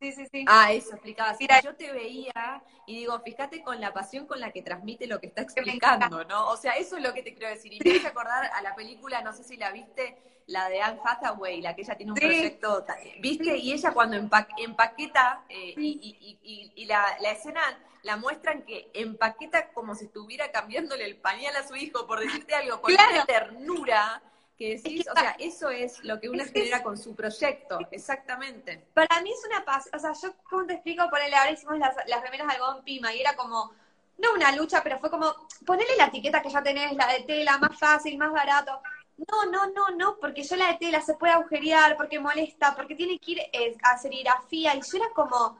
[0.00, 0.44] Sí, sí, sí.
[0.46, 1.34] Ah, eso explicaba.
[1.40, 5.20] Mira, yo te veía y digo, fíjate con la pasión con la que transmite lo
[5.20, 6.48] que está explicando, ¿no?
[6.48, 7.72] O sea, eso es lo que te quiero decir.
[7.72, 11.00] Y me hace acordar a la película, no sé si la viste, la de Anne
[11.02, 12.84] Hathaway, la que ella tiene un proyecto,
[13.20, 13.56] ¿viste?
[13.56, 17.60] Y ella cuando empaqueta eh, y, la, escena
[18.02, 22.54] la muestran que empaqueta como si estuviera cambiándole el pañal a su hijo, por decirte
[22.54, 24.22] algo, con una ternura
[24.56, 28.86] que decís, o sea, eso es lo que uno genera con su proyecto, exactamente.
[28.94, 31.08] Para mí es una paz, o sea, yo, ¿cómo te explico?
[31.10, 33.72] Ponele, ahora hicimos las, las remeras de algodón pima y era como,
[34.18, 37.58] no una lucha, pero fue como, ponele la etiqueta que ya tenés, la de tela,
[37.58, 38.80] más fácil, más barato.
[39.18, 42.94] No, no, no, no, porque yo la de tela se puede agujerear, porque molesta, porque
[42.94, 45.58] tiene que ir eh, a serigrafía, y yo era como,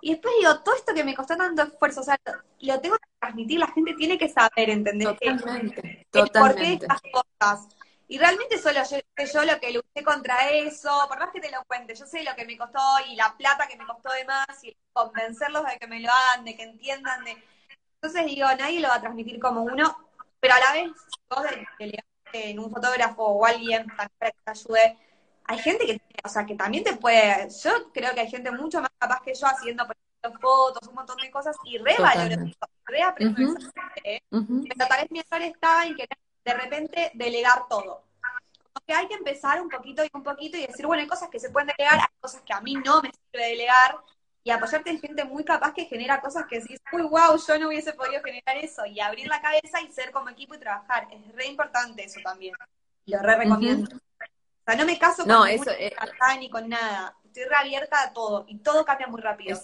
[0.00, 2.18] y después digo, todo esto que me costó tanto esfuerzo, o sea,
[2.60, 5.08] lo tengo que transmitir, la gente tiene que saber, ¿entendés?
[5.08, 6.40] Totalmente, totalmente.
[6.40, 7.68] ¿Por qué estas cosas?
[8.06, 8.98] Y realmente solo yo,
[9.32, 12.34] yo lo que luché contra eso, por más que te lo cuente, yo sé lo
[12.34, 15.86] que me costó y la plata que me costó de más y convencerlos de que
[15.86, 17.24] me lo hagan, de que entiendan.
[17.24, 17.36] de
[17.94, 19.96] Entonces digo, nadie lo va a transmitir como uno,
[20.38, 20.90] pero a la vez,
[21.30, 24.98] vos de, en un fotógrafo o alguien para que te ayude,
[25.46, 28.80] hay gente que, o sea, que también te puede, yo creo que hay gente mucho
[28.80, 32.36] más capaz que yo haciendo, por ejemplo, fotos, un montón de cosas, y re valoro,
[32.86, 33.54] re aprendo
[34.04, 34.20] ¿eh?
[34.30, 36.06] Pero tal vez mi error estaba en que
[36.44, 38.02] de repente delegar todo.
[38.72, 41.40] Porque hay que empezar un poquito y un poquito y decir, bueno, hay cosas que
[41.40, 43.96] se pueden delegar, hay cosas que a mí no me sirve delegar,
[44.46, 47.68] y apoyarte en gente muy capaz que genera cosas que decís, uy, wow, yo no
[47.68, 51.08] hubiese podido generar eso, y abrir la cabeza y ser como equipo y trabajar.
[51.10, 52.54] Es re importante eso también.
[53.06, 53.96] Lo re recomiendo.
[53.96, 55.70] O sea, no me caso con no, eso,
[56.38, 57.16] ni con nada.
[57.24, 59.58] Estoy reabierta a todo, y todo cambia muy rápido.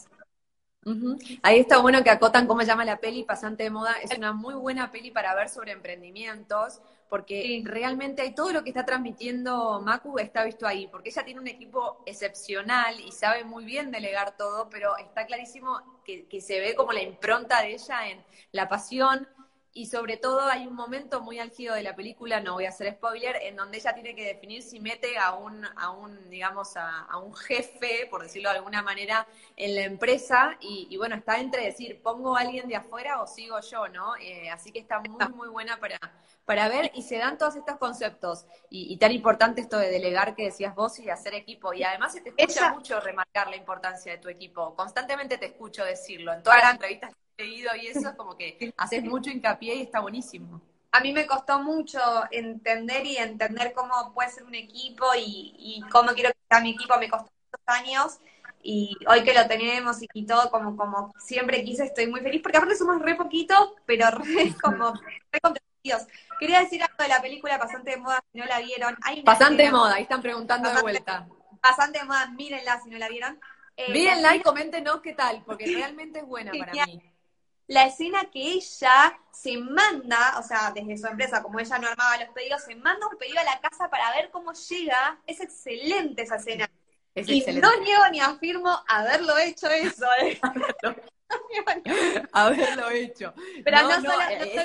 [1.43, 3.93] Ahí está bueno que acotan cómo se llama la peli, Pasante de Moda.
[4.03, 8.71] Es una muy buena peli para ver sobre emprendimientos, porque realmente hay todo lo que
[8.71, 13.65] está transmitiendo Macu está visto ahí, porque ella tiene un equipo excepcional y sabe muy
[13.65, 18.09] bien delegar todo, pero está clarísimo que, que se ve como la impronta de ella
[18.09, 19.29] en la pasión,
[19.73, 22.93] y sobre todo hay un momento muy álgido de la película, no voy a hacer
[22.95, 27.17] spoiler, en donde ella tiene que definir si mete a un, a un digamos, a,
[27.19, 32.01] un jefe, por decirlo de alguna manera, en la empresa, y, bueno, está entre decir,
[32.03, 34.17] pongo a alguien de afuera o sigo yo, ¿no?
[34.17, 35.99] Eh, así que está muy, muy buena para,
[36.45, 40.45] para ver, y se dan todos estos conceptos, y, tan importante esto de delegar que
[40.45, 44.13] decías vos y de hacer equipo, y además se te escucha mucho remarcar la importancia
[44.13, 48.15] de tu equipo, constantemente te escucho decirlo, en todas las entrevistas seguido y eso es
[48.17, 50.61] como que haces mucho hincapié y está buenísimo.
[50.93, 52.01] A mí me costó mucho
[52.31, 56.99] entender y entender cómo puede ser un equipo y, cómo quiero que sea mi equipo.
[56.99, 58.19] Me costó muchos años
[58.63, 62.59] y hoy que lo tenemos y, todo como, como siempre quise, estoy muy feliz porque
[62.59, 64.93] aparte somos re poquitos, pero re como
[65.33, 66.07] re competitivos.
[66.39, 68.97] Quería decir algo de la película Pasante de Moda, si no la vieron.
[69.25, 71.29] Pasante de Moda, ahí están preguntando de vuelta.
[71.61, 73.41] Pasante de Moda, mírenla si no la vieron.
[73.77, 77.10] Eh, mírenla y coméntenos qué tal, porque realmente es buena para mí
[77.71, 82.17] la escena que ella se manda, o sea, desde su empresa, como ella no armaba
[82.17, 85.21] los pedidos, se manda un pedido a la casa para ver cómo llega.
[85.25, 86.69] Es excelente esa escena.
[87.15, 90.05] y no niego ni afirmo haberlo hecho eso.
[90.21, 90.41] ¿eh?
[92.33, 93.33] haberlo hecho.
[93.65, 94.17] Pero no, solo,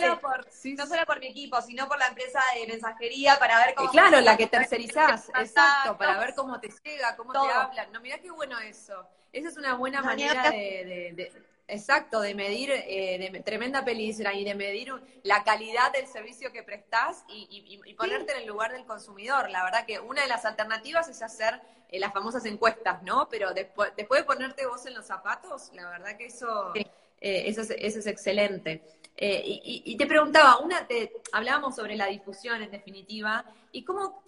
[0.01, 3.75] no, por, no solo por mi equipo, sino por la empresa de mensajería para ver
[3.75, 3.91] cómo...
[3.91, 7.91] claro, la que tercerizás, exacto, para ver cómo te llega, cómo te hablan.
[7.91, 9.07] No, mirá qué bueno eso.
[9.31, 11.31] Esa es una buena manera de
[11.67, 16.61] Exacto, de medir, eh, de tremenda película y de medir la calidad del servicio que
[16.61, 19.49] prestás y, ponerte en el lugar del consumidor.
[19.49, 23.27] La verdad que una de las alternativas es hacer eh, las famosas encuestas, ¿no?
[23.29, 26.85] Pero después, después de ponerte vos en los zapatos, la verdad que eso, eh,
[27.19, 28.83] eso, es, eso, es, excelente.
[29.17, 34.23] y, te preguntaba, una, te, hablábamos sobre la difusión en definitiva, y cómo,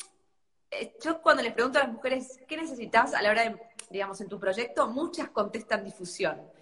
[1.03, 3.59] yo cuando les pregunto a las mujeres, ¿qué necesitas a la hora de,
[3.91, 4.87] digamos, en tu proyecto?
[4.87, 6.56] Muchas contestan difusión.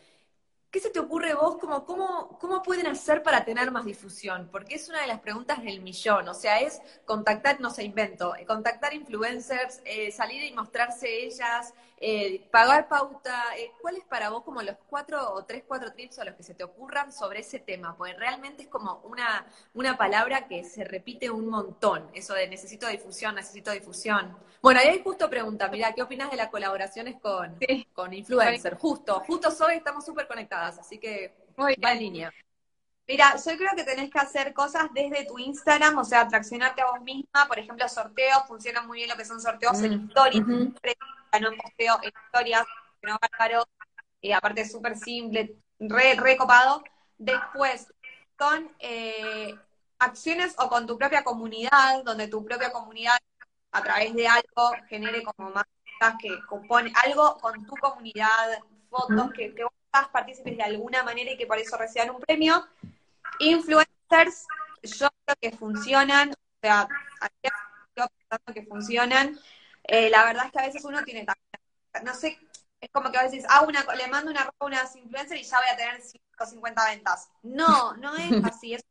[0.76, 1.58] ¿Qué se te ocurre vos?
[1.58, 4.50] Como, cómo, ¿Cómo pueden hacer para tener más difusión?
[4.52, 6.28] Porque es una de las preguntas del millón.
[6.28, 11.74] O sea, es contactar, no se invento, eh, contactar influencers, eh, salir y mostrarse ellas,
[11.98, 13.44] eh, pagar pauta.
[13.82, 16.64] ¿Cuáles para vos como los cuatro o tres, cuatro tips a los que se te
[16.64, 17.96] ocurran sobre ese tema?
[17.96, 22.10] Porque realmente es como una, una palabra que se repite un montón.
[22.14, 24.36] Eso de necesito difusión, necesito difusión.
[24.62, 27.58] Bueno, ahí justo pregunta, mira, ¿qué opinas de las colaboraciones con,
[27.94, 28.80] con influencers?
[28.80, 32.34] Justo, justo hoy estamos súper conectadas, así que va en línea.
[33.08, 36.92] Mira, yo creo que tenés que hacer cosas desde tu Instagram, o sea, atraccionarte a
[36.92, 40.44] vos misma, por ejemplo, sorteos, funciona muy bien lo que son sorteos en mm, historias,
[41.40, 42.66] no en posteo, en historias,
[43.04, 43.68] no bárbaro,
[44.22, 46.84] y aparte es súper simple, re, re copado.
[47.18, 47.94] Después,
[48.38, 49.56] con eh,
[50.00, 53.18] acciones o con tu propia comunidad, donde tu propia comunidad
[53.72, 55.66] a través de algo genere como más
[56.20, 61.32] que compone algo con tu comunidad, fotos, que, que vos estás partícipes de alguna manera
[61.32, 62.66] y que por eso reciban un premio.
[63.40, 64.46] Influencers,
[64.84, 66.88] yo creo que funcionan, o sea,
[67.42, 69.40] yo pensando que funcionan.
[69.84, 71.26] Eh, la verdad es que a veces uno tiene
[72.04, 72.38] no sé,
[72.82, 75.44] es como que a veces ah, una, le mando una ropa a unas influencers y
[75.44, 77.30] ya voy a tener 150 ventas.
[77.44, 78.84] No, no es así, es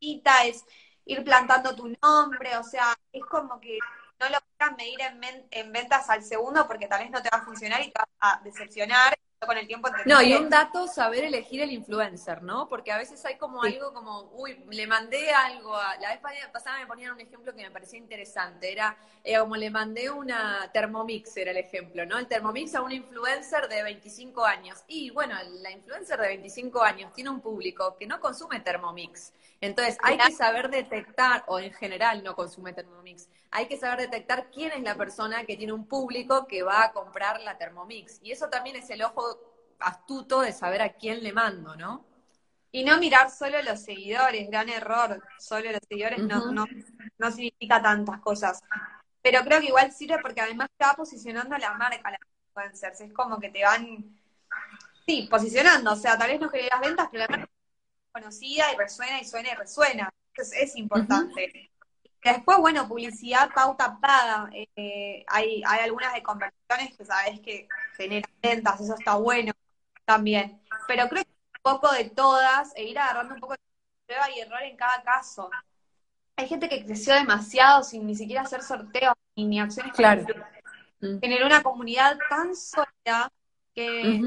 [0.00, 0.64] es
[1.04, 3.78] ir plantando tu nombre, o sea, es como que
[4.20, 7.38] no lo puedas medir en, en ventas al segundo porque tal vez no te va
[7.38, 9.88] a funcionar y te vas a decepcionar con el tiempo.
[10.06, 12.68] No, y un dato, saber elegir el influencer, ¿no?
[12.68, 15.96] Porque a veces hay como algo como, uy, le mandé algo a...
[15.96, 16.20] La vez
[16.52, 20.70] pasada me ponían un ejemplo que me parecía interesante, era eh, como le mandé una
[20.72, 22.18] Thermomix, era el ejemplo, ¿no?
[22.18, 24.82] El Thermomix a un influencer de 25 años.
[24.88, 29.32] Y bueno, la influencer de 25 años tiene un público que no consume Thermomix.
[29.60, 34.50] Entonces, hay que saber detectar, o en general no consume Thermomix, hay que saber detectar
[34.50, 38.18] quién es la persona que tiene un público que va a comprar la Thermomix.
[38.22, 39.22] Y eso también es el ojo
[39.78, 42.06] astuto de saber a quién le mando, ¿no?
[42.70, 45.22] Y no mirar solo los seguidores, gran error.
[45.38, 46.64] Solo los seguidores no, no,
[47.18, 48.62] no significa tantas cosas.
[49.20, 53.02] Pero creo que igual sirve porque además te va posicionando la marca, las influencers.
[53.02, 54.18] Es como que te van,
[55.06, 55.92] sí, posicionando.
[55.92, 59.24] O sea, tal vez no generas ventas, pero la marca es conocida y resuena y
[59.26, 60.14] suena y resuena.
[60.28, 61.71] Entonces es importante.
[62.24, 64.48] Después, bueno, publicidad, pauta paga.
[64.52, 69.52] Eh, hay, hay algunas de conversiones que sabes que generan ventas, eso está bueno
[70.04, 70.60] también.
[70.86, 73.58] Pero creo que un poco de todas e ir agarrando un poco de
[74.06, 75.50] prueba y error en cada caso.
[76.36, 79.92] Hay gente que creció demasiado sin ni siquiera hacer sorteos ni, acciones.
[79.92, 80.24] Claro.
[81.00, 83.32] Generó una comunidad tan sólida
[83.74, 84.20] que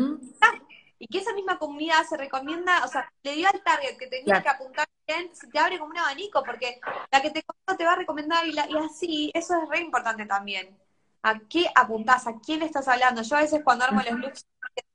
[0.99, 4.41] y que esa misma comunidad se recomienda, o sea, le dio al target que tenía
[4.41, 6.79] que apuntar bien, se te abre como un abanico, porque
[7.12, 9.79] la que te contó te va a recomendar y, la, y así, eso es re
[9.79, 10.77] importante también.
[11.23, 12.27] ¿A qué apuntás?
[12.27, 13.21] ¿A quién estás hablando?
[13.21, 14.45] Yo a veces cuando armo los looks,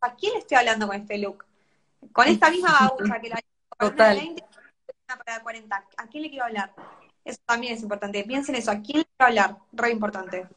[0.00, 1.44] ¿a quién estoy hablando con este look?
[2.12, 3.40] Con esta misma babucha que la
[3.78, 4.36] Total.
[5.06, 6.72] para 40, ¿a quién le quiero hablar?
[7.24, 8.22] Eso también es importante.
[8.24, 9.56] Piensen eso, ¿a quién le quiero hablar?
[9.72, 10.48] Re importante.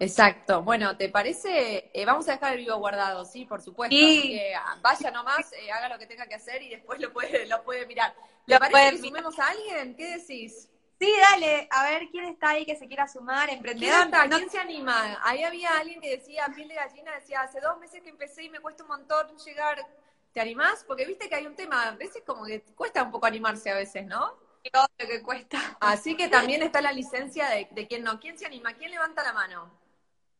[0.00, 0.62] Exacto.
[0.62, 1.90] Bueno, ¿te parece?
[1.92, 3.94] Eh, vamos a dejar el vivo guardado, sí, por supuesto.
[3.94, 7.46] Que, ah, vaya nomás, eh, haga lo que tenga que hacer y después lo puede,
[7.46, 8.14] lo puede mirar.
[8.46, 9.94] ¿Le parece que sumemos a alguien?
[9.94, 10.70] ¿Qué decís?
[10.98, 14.10] Sí, dale, a ver quién está ahí que se quiera sumar, emprendedor.
[14.10, 15.18] ¿Quién, ¿Quién se anima?
[15.22, 18.48] Ahí había alguien que decía, piel de gallina, decía, hace dos meses que empecé y
[18.48, 19.86] me cuesta un montón llegar.
[20.32, 20.82] ¿Te animás?
[20.86, 23.74] Porque viste que hay un tema, a veces como que cuesta un poco animarse a
[23.74, 24.34] veces, ¿no?
[24.72, 25.76] Todo lo que cuesta.
[25.80, 28.18] Así que también está la licencia de, de quién no.
[28.18, 28.72] ¿Quién se anima?
[28.74, 29.80] ¿Quién levanta la mano?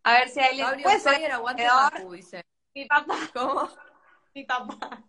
[0.03, 0.83] A ver si hay alguien.
[0.83, 1.67] Puede ser aguante
[2.13, 2.45] dice.
[2.75, 3.17] Mi papá.
[3.35, 3.69] ¿Cómo?
[4.35, 5.03] Mi papá.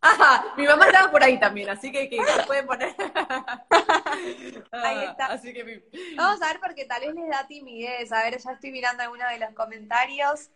[0.00, 2.94] Ajá, mi mamá estaba por ahí también, así que, que se pueden poner.
[4.70, 5.26] ahí está.
[5.28, 5.82] Así que
[6.14, 8.12] Vamos a ver porque tal vez les da timidez.
[8.12, 10.50] A ver, ya estoy mirando algunos de los comentarios.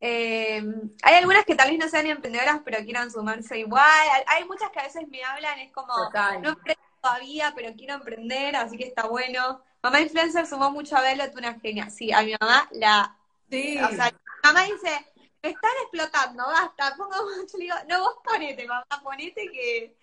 [0.00, 0.62] Eh,
[1.02, 3.84] hay algunas que tal vez no sean emprendedoras, pero quieran sumarse igual.
[4.26, 5.92] Hay muchas que a veces me hablan, es como,
[6.40, 9.62] no emprendo todavía, pero quiero emprender, así que está bueno.
[9.80, 11.88] Mamá influencer sumó mucho a verlo, tú una genia.
[11.88, 13.17] Sí, a mi mamá la
[13.50, 13.78] Sí.
[13.82, 15.06] O sea, mamá dice,
[15.42, 19.96] me están explotando, basta, pongo mucho, le digo, no, vos ponete, mamá, ponete que,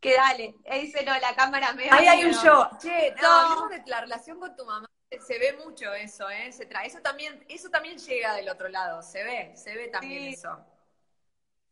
[0.00, 0.54] que dale.
[0.64, 2.66] Él dice, no, la cámara me Ahí hay un show.
[2.80, 4.88] Che, no, de la relación con tu mamá,
[5.26, 6.52] se ve mucho eso, ¿eh?
[6.52, 6.86] Se trae.
[6.86, 10.58] Eso también, eso también llega del otro lado, se ve, se ve también eso.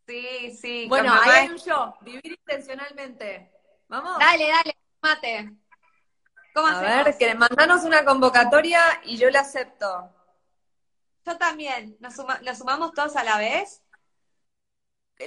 [0.06, 0.86] Sí, sí.
[0.88, 3.50] Bueno, ahí hay un show, vivir intencionalmente.
[3.88, 4.18] Vamos.
[4.18, 5.52] Dale, dale, mate.
[6.54, 10.10] ¿Cómo A ver, que mandanos una convocatoria y yo la acepto.
[11.26, 11.96] Yo también.
[12.00, 12.14] ¿Nos,
[12.58, 13.82] sumamos todos a la vez?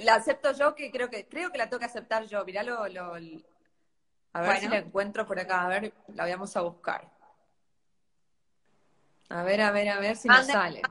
[0.02, 2.44] La acepto yo, que creo que creo que la tengo que aceptar yo.
[2.44, 2.84] Mirá lo...
[4.32, 5.64] A ver si la encuentro por acá.
[5.64, 7.10] A ver, la vamos a buscar.
[9.30, 10.82] A ver, a ver, a ver si nos sale.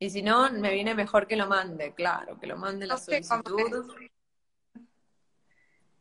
[0.00, 3.92] Y si no, me viene mejor que lo mande, claro, que lo mande la solicitud.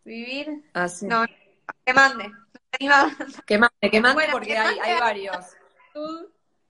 [0.03, 0.69] Vivir.
[0.73, 1.07] Así.
[1.07, 1.25] No,
[1.85, 2.31] que mande.
[2.77, 2.87] Que
[3.57, 5.45] mande, que mande porque hay, hay varios.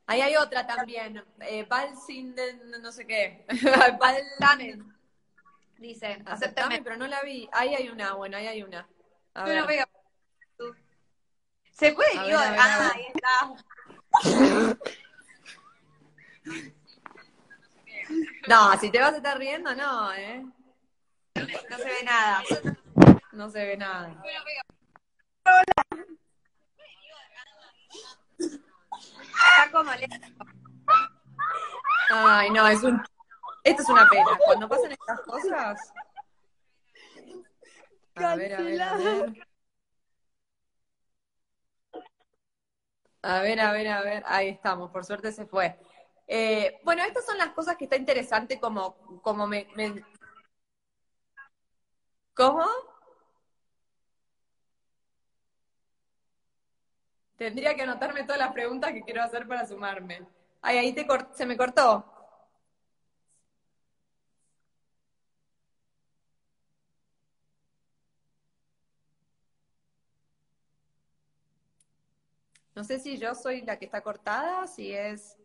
[0.09, 1.67] Ahí hay otra también, eh,
[2.81, 3.45] no sé qué.
[3.99, 4.95] Valdamen.
[5.77, 7.47] Dice, aceptame, pero no la vi.
[7.51, 8.87] Ahí hay una, bueno, ahí hay una.
[9.33, 9.61] A ver.
[9.61, 9.85] No veo.
[11.71, 13.53] Se puede, digo, ah, ahí está.
[18.47, 20.41] No, si te vas a estar riendo, no, ¿eh?
[21.35, 22.41] No se ve nada.
[23.33, 24.23] No se ve nada.
[29.38, 29.92] Está como
[32.10, 33.02] Ay, no, es un.
[33.63, 34.27] Esto es una pena.
[34.46, 35.94] Cuando pasan estas cosas.
[38.15, 39.48] A ver, a ver, a ver.
[43.21, 44.23] A ver, a ver, a ver.
[44.25, 45.77] Ahí estamos, por suerte se fue.
[46.27, 50.04] Eh, bueno, estas son las cosas que está interesante como, como me, me...
[52.33, 52.65] ¿Cómo?
[57.38, 60.25] Tendría que anotarme todas las preguntas que quiero hacer para sumarme.
[60.62, 62.06] Ay, ahí te se me cortó.
[72.75, 75.38] No sé si yo soy la que está cortada, si es.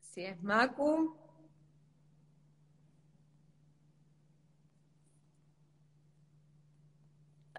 [0.00, 1.23] Si es Macu.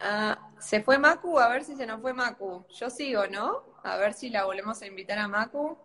[0.07, 2.63] Ah, se fue Macu, a ver si se nos fue Macu.
[2.69, 3.63] Yo sigo, ¿no?
[3.83, 5.75] A ver si la volvemos a invitar a Macu.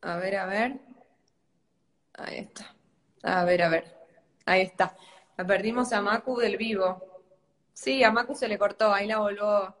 [0.00, 0.78] A ver, a ver.
[2.14, 2.72] Ahí está.
[3.24, 3.96] A ver, a ver.
[4.46, 4.96] Ahí está.
[5.36, 7.24] La perdimos a Macu del vivo.
[7.72, 9.76] Sí, a Macu se le cortó, ahí la volvió.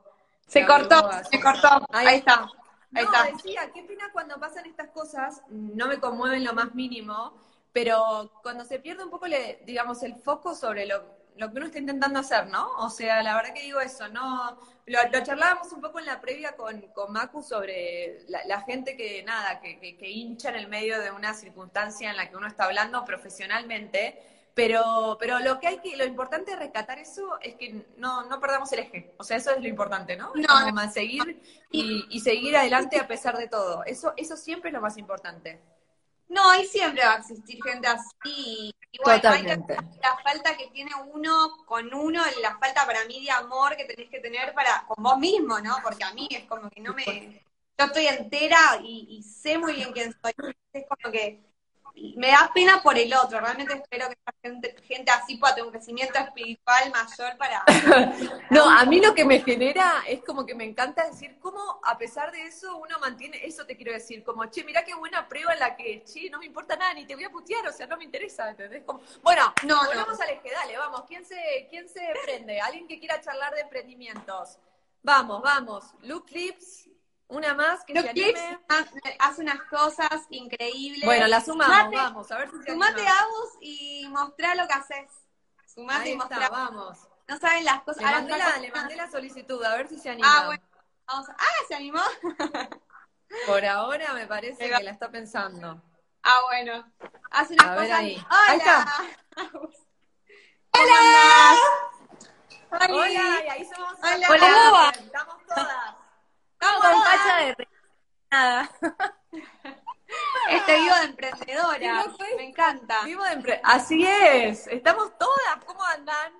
[0.48, 1.86] Se cortó, se cortó.
[1.90, 2.48] Ahí, está.
[2.94, 3.30] Ahí está.
[3.30, 7.32] decía, qué pena cuando pasan estas cosas, no me conmueven lo más mínimo,
[7.72, 9.26] pero cuando se pierde un poco,
[9.64, 12.70] digamos, el foco sobre lo, lo que uno está intentando hacer, ¿no?
[12.78, 14.58] O sea, la verdad que digo eso, ¿no?
[14.86, 19.60] Lo, charlábamos un poco en la previa con, con Macu sobre la, gente que, nada,
[19.60, 23.04] que, que, hincha en el medio de una circunstancia en la que uno está hablando
[23.04, 24.20] profesionalmente
[24.54, 28.38] pero, pero lo que hay que, lo importante de rescatar eso es que no, no
[28.38, 29.14] perdamos el eje.
[29.16, 30.32] O sea, eso es lo importante, ¿no?
[30.34, 33.82] No, seguir y, y, seguir adelante a pesar de todo.
[33.84, 35.58] Eso, eso siempre es lo más importante.
[36.32, 38.74] No, y siempre va a existir gente así.
[39.04, 39.74] Totalmente.
[40.02, 44.10] la falta que tiene uno con uno, la falta para mí de amor que tenés
[44.10, 45.76] que tener para con vos mismo, ¿no?
[45.82, 47.44] Porque a mí es como que no me.
[47.78, 50.32] Yo estoy entera y, y sé muy bien quién soy.
[50.72, 51.51] Es como que
[52.16, 53.40] me da pena por el otro.
[53.40, 57.64] Realmente espero que gente, gente así pueda tener un crecimiento espiritual mayor para.
[58.50, 61.96] no, a mí lo que me genera es como que me encanta decir cómo, a
[61.98, 63.44] pesar de eso, uno mantiene.
[63.44, 66.38] Eso te quiero decir, como, che, mira qué buena prueba en la que, che, no
[66.38, 68.82] me importa nada, ni te voy a putear, o sea, no me interesa, ¿entendés?
[68.84, 71.04] Como, bueno, no, volvamos al eje, dale, vamos.
[71.06, 72.60] ¿Quién se, ¿Quién se prende?
[72.60, 74.58] ¿Alguien que quiera charlar de emprendimientos?
[75.02, 75.94] Vamos, vamos.
[76.02, 76.88] Luke Clips,
[77.32, 78.60] una más que se anime.
[79.18, 81.04] Hace unas cosas increíbles.
[81.04, 84.74] Bueno, la sumamos, vamos, a ver si se Sumate a vos y mostrá lo que
[84.74, 85.10] haces.
[85.66, 86.48] Sumate y mostrá.
[86.50, 86.98] vamos.
[87.28, 88.02] No saben las cosas.
[88.02, 90.28] Le mandé, la, le mandé, la, solicitud, a ver si se anima.
[90.28, 90.62] Ah, bueno.
[91.06, 91.32] Vamos a...
[91.32, 92.00] Ah, ¿se animó?
[93.46, 95.82] Por ahora me parece que la está pensando.
[96.22, 96.92] Ah, bueno.
[97.30, 97.90] Hace unas a cosas.
[97.92, 98.16] Ahí.
[98.16, 98.44] Hola.
[98.48, 98.94] Ahí está.
[100.72, 100.94] Hola.
[102.70, 102.98] Hola.
[104.28, 104.92] Hola.
[105.48, 105.98] Hola.
[106.62, 107.68] Con facha de
[108.30, 108.70] nada.
[110.50, 112.04] Este vivo de emprendedora,
[112.36, 113.02] me encanta.
[113.04, 115.64] Vivo de Así es, estamos todas.
[115.64, 116.34] ¿Cómo andan?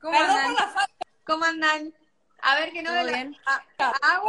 [0.00, 0.56] ¿Cómo andan?
[1.24, 1.94] ¿Cómo andan?
[2.40, 3.36] A ver que no ve bien.
[3.44, 4.22] A,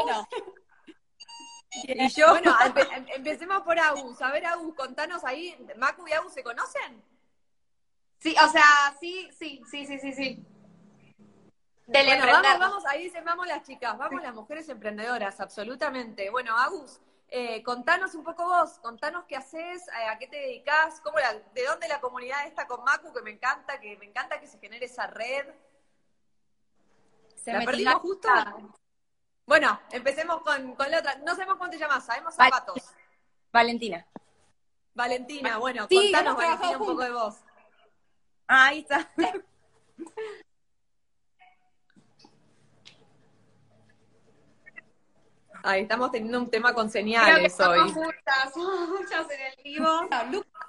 [1.84, 2.57] Y yo, bueno,
[2.91, 4.22] em, empecemos por Agus.
[4.22, 7.01] A ver, Agus, contanos ahí, ¿Macu y Agus se conocen?
[8.20, 10.45] Sí, o sea, sí, sí, sí, sí, sí, sí
[11.88, 16.29] bueno, vamos, vamos, ahí dicen, vamos las chicas, vamos las mujeres emprendedoras, absolutamente.
[16.29, 20.99] Bueno, Agus, eh, contanos un poco vos, contanos qué haces, eh, a qué te dedicas,
[21.01, 21.17] cómo
[21.53, 24.59] de dónde la comunidad está con Macu, que me encanta, que me encanta que se
[24.59, 25.47] genere esa red.
[27.35, 28.29] ¿Se ¿La perdimos justo?
[29.45, 31.15] Bueno, empecemos con, la otra.
[31.19, 32.83] No sabemos cómo te llamas, sabemos zapatos.
[33.51, 34.05] Valentina.
[34.93, 37.35] Valentina, bueno, contanos, Valentina, un poco de vos.
[38.47, 39.09] ahí está.
[45.64, 47.80] Ahí estamos teniendo un tema con señales hoy.
[47.91, 49.88] Muchas, muchas en el vivo.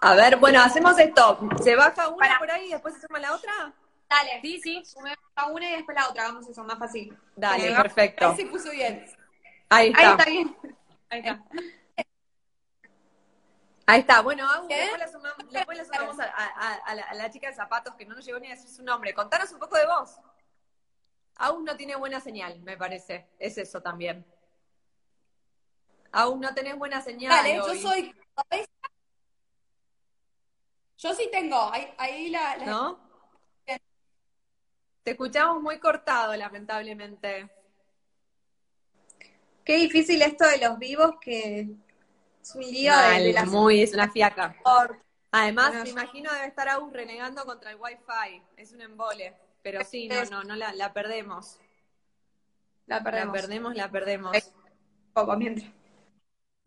[0.00, 1.38] A ver, bueno, hacemos esto.
[1.62, 3.72] ¿Se baja una por ahí y después se suma la otra?
[4.08, 4.40] Dale.
[4.42, 4.84] Sí, sí.
[4.84, 6.24] Sumemos a una y después la otra.
[6.24, 7.16] Vamos eso, más fácil.
[7.36, 8.28] Dale, perfecto.
[8.28, 9.04] Ahí se puso bien.
[9.68, 10.00] Ahí está.
[10.00, 10.56] Ahí está bien.
[11.10, 11.44] Ahí está.
[13.86, 14.20] Ahí está.
[14.20, 17.94] Bueno, después la sumamos, después la sumamos a, a, la, a, la, chica de zapatos
[17.94, 19.14] que no nos llegó ni a decir su nombre.
[19.14, 20.16] Contanos un poco de vos.
[21.36, 23.28] Aún no tiene buena señal, me parece.
[23.38, 24.26] Es eso también.
[26.12, 27.30] Aún no tenés buena señal.
[27.30, 28.14] Dale, yo soy.
[30.98, 31.70] Yo sí tengo.
[31.96, 32.98] Ahí, la, ¿No?
[35.02, 37.48] Te escuchamos muy cortado, lamentablemente.
[39.64, 41.68] Qué difícil esto de los vivos que
[42.42, 44.56] es un lío de, Muy, es una fiaca.
[45.30, 48.42] Además, me imagino debe estar aún renegando contra el wifi.
[48.56, 49.34] Es un embole.
[49.62, 51.58] Pero sí, no, no, no la, la perdemos.
[52.86, 53.34] La perdemos.
[53.34, 54.52] La perdemos, la perdemos.
[55.12, 55.77] Poco mientras.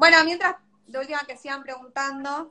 [0.01, 0.55] Bueno, mientras,
[0.87, 2.49] de última que sigan preguntando.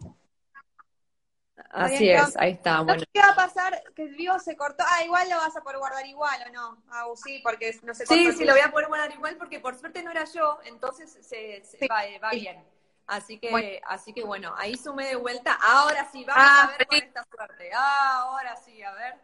[1.70, 2.78] Así es, ahí está.
[2.78, 4.84] No Bueno, sé qué va a pasar, que el vivo se cortó.
[4.86, 6.82] Ah, igual lo vas a poder guardar igual, ¿o no?
[6.92, 8.30] Ah, sí, porque no se cortó.
[8.32, 11.64] sí, lo voy a poder guardar igual porque por suerte no era yo, entonces se,
[11.64, 12.38] se- Sí, va, va sí.
[12.38, 12.64] bien.
[13.09, 13.68] Así que, Bueno.
[13.88, 15.59] así que bueno, ahí sumé de vuelta.
[15.61, 17.70] Ahora sí, vamos Ah, a ver con esta suerte.
[17.74, 19.14] Ah, ahora sí, a ver.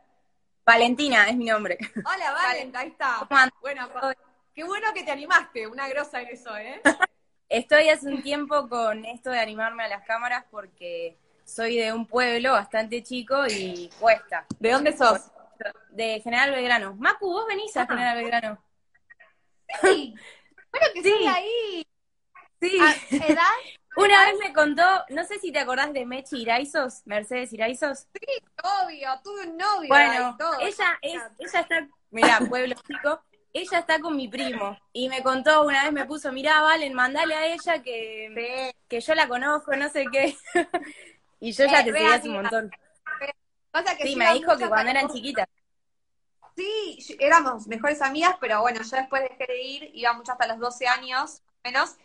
[0.67, 1.79] Valentina es mi nombre.
[2.05, 3.29] Hola, Valen, ahí está.
[3.61, 3.89] Bueno,
[4.55, 6.83] qué bueno que te animaste, una grosa en eso, ¿eh?
[7.49, 12.07] Estoy hace un tiempo con esto de animarme a las cámaras porque soy de un
[12.07, 14.47] pueblo bastante chico y cuesta.
[14.59, 15.31] ¿De dónde sos?
[15.91, 16.95] De General Belgrano.
[16.97, 17.87] Macu, vos venís a Ah.
[17.89, 18.63] General Belgrano.
[19.83, 20.15] Sí.
[20.71, 21.15] Bueno, que Sí.
[21.19, 21.27] sí.
[21.27, 21.87] ahí.
[22.61, 22.79] Sí.
[22.81, 23.43] Ah, ¿Edad?
[23.97, 28.07] Una vez me contó, no sé si te acordás de Mechi Iraizos, Mercedes Iraizos.
[28.63, 29.89] Obvio, tuve un novio.
[29.89, 30.61] Bueno, todo.
[30.61, 33.23] ella es, ella está, mirá, pueblo chico,
[33.61, 34.77] ella está con mi primo.
[34.93, 38.79] Y me contó una vez, me puso, mirá, Valen, mandale a ella que, Sí.
[38.89, 40.37] que yo la conozco, no sé qué.
[41.41, 42.71] y yo ya Eh, te seguí hace un montón.
[43.71, 45.47] Pasa que Sí, me dijo que cuando eran chiquitas.
[46.57, 50.59] Sí, éramos mejores amigas, pero bueno, yo después dejé de ir, iba mucho hasta los
[50.59, 51.97] 12 años, menos.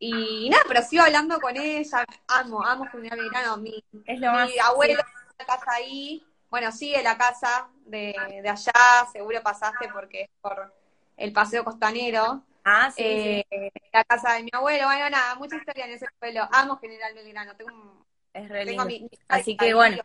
[0.00, 4.48] Y nada, pero sigo hablando con ella, amo, amo General Belgrano, mi, Es lo más.
[4.50, 8.72] mi abuelo una casa ahí, bueno, sigue la casa de, de allá,
[9.12, 10.72] seguro pasaste porque es por
[11.20, 15.56] el paseo costanero, Ah, sí, eh, sí, la casa de mi abuelo, bueno, nada, mucha
[15.56, 18.86] historia en ese pueblo, amo General Belgrano, tengo, un- es re tengo lindo.
[18.86, 20.02] mi, mi Así que bueno.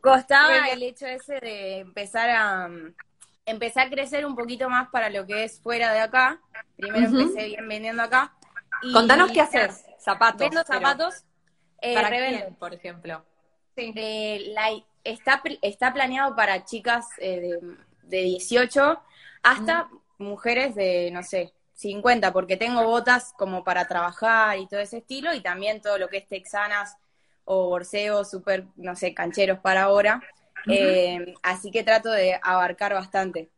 [0.00, 2.68] Costaba el hecho ese de empezar a
[3.44, 6.40] empecé a crecer un poquito más para lo que es fuera de acá.
[6.76, 8.34] Primero empecé bien vendiendo acá.
[8.82, 9.84] Y Contanos qué haces.
[9.98, 10.38] Zapatos.
[10.40, 11.24] Vendo zapatos.
[11.80, 13.24] eh, ¿Para quién, por ejemplo?
[13.76, 13.92] sí.
[13.96, 17.76] Eh, la- está, está planeado para chicas eh, de,
[18.06, 19.00] de 18
[19.42, 19.88] hasta
[20.18, 25.34] mujeres de, no sé, 50, porque tengo botas como para trabajar y todo ese estilo,
[25.34, 26.96] y también todo lo que es texanas
[27.44, 30.20] o borseos, súper, no sé, cancheros para ahora.
[30.68, 33.50] Eh, así que trato de abarcar bastante.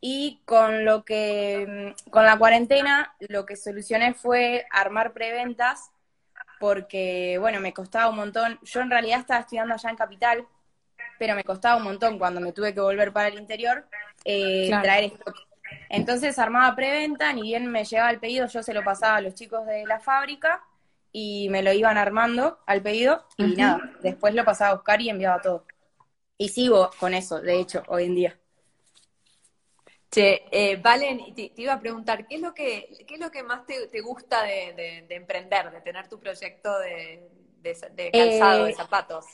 [0.00, 5.90] Y con lo que, con la cuarentena, lo que solucioné fue armar preventas,
[6.60, 8.58] porque, bueno, me costaba un montón.
[8.62, 10.46] Yo en realidad estaba estudiando allá en Capital,
[11.18, 13.86] pero me costaba un montón cuando me tuve que volver para el interior
[14.24, 14.82] eh, Claro.
[14.82, 15.36] traer stock.
[15.88, 19.34] Entonces armaba preventa, ni bien me llegaba el pedido, yo se lo pasaba a los
[19.34, 20.64] chicos de la fábrica
[21.12, 25.10] y me lo iban armando al pedido y nada, después lo pasaba a buscar y
[25.10, 25.64] enviaba todo.
[26.38, 28.38] Y sigo con eso, de hecho, hoy en día.
[30.10, 33.30] Che, eh, Valen, te, te iba a preguntar, ¿qué es lo que, qué es lo
[33.30, 37.28] que más te, te gusta de, de- de emprender, de tener tu proyecto de,
[37.60, 39.24] de, de calzado, Eh, de zapatos?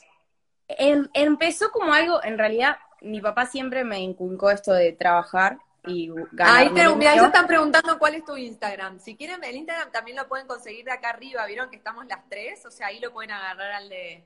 [0.78, 6.10] Em- empezó como algo, en realidad, mi papá siempre me inculcó esto de trabajar y
[6.32, 6.56] ganar.
[6.56, 8.98] Ahí te, mira, están preguntando cuál es tu Instagram.
[9.00, 11.46] Si quieren, el Instagram también lo pueden conseguir de acá arriba.
[11.46, 12.64] ¿Vieron que estamos las tres?
[12.66, 14.22] O sea, ahí lo pueden agarrar al de,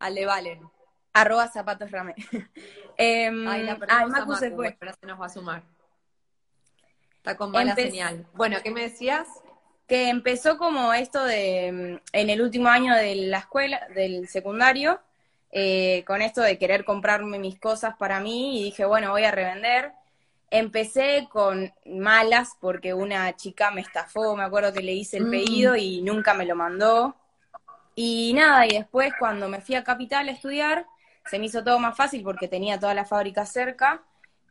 [0.00, 0.60] al de Valen.
[1.12, 2.14] Arroba zapatos rame.
[2.98, 4.76] Em, Ay, la ay, perdimos a Macu se fue.
[4.80, 5.62] ahora se nos va a sumar.
[7.18, 8.26] Está con mala Empe- señal.
[8.34, 9.26] Bueno, ¿qué me decías?
[9.86, 15.00] que empezó como esto de mm, en el último año de la escuela, del secundario,
[15.58, 19.30] eh, con esto de querer comprarme mis cosas para mí y dije, bueno, voy a
[19.30, 19.92] revender.
[20.50, 25.28] Empecé con malas porque una chica me estafó, me acuerdo que le hice el Mm.
[25.28, 27.16] pedido y nunca me lo mandó.
[27.94, 30.86] Y nada, y después cuando me fui a Capital a estudiar,
[31.24, 34.02] se me hizo todo más fácil porque tenía toda la fábrica cerca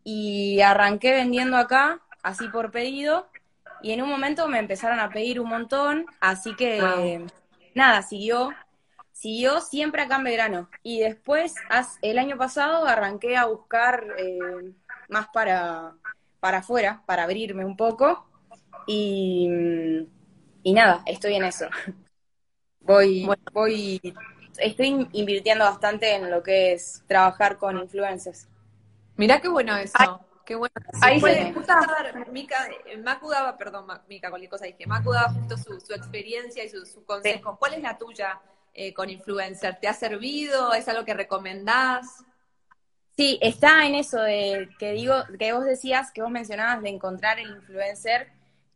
[0.03, 3.29] y arranqué vendiendo acá, así por pedido,
[3.79, 7.27] y en un momento me empezaron a pedir un montón, así que Wow.
[7.75, 8.57] nada, siguió,
[9.15, 10.69] siguió siempre acá en Belgrano.
[10.83, 11.55] Y después,
[12.01, 14.73] el año pasado, arranqué a buscar eh,
[15.07, 15.95] más para,
[16.41, 18.27] para afuera, para abrirme un poco,
[18.85, 19.49] y,
[20.63, 21.67] y nada, estoy en eso.
[22.81, 23.41] Voy, Bueno.
[23.51, 23.99] voy,
[24.59, 28.47] estoy invirtiendo bastante en lo que es trabajar con influencers.
[29.15, 29.97] Mirá qué bueno eso.
[30.45, 30.71] qué bueno.
[31.01, 34.85] ahí se- daba- Mica, eh, Macu daba, perdón, Mica, cualquier cosa dije.
[34.85, 37.57] Macu daba justo su, su experiencia y sus su consejos.
[37.57, 38.39] ¿Cuál es la tuya
[38.77, 39.79] eh, con influencer?
[39.79, 40.73] ¿Te ha servido?
[40.73, 42.05] ¿Es algo que recomendás?
[43.15, 47.39] Sí, está en eso de que digo, que vos decías, que vos mencionabas de encontrar
[47.39, 48.27] el influencer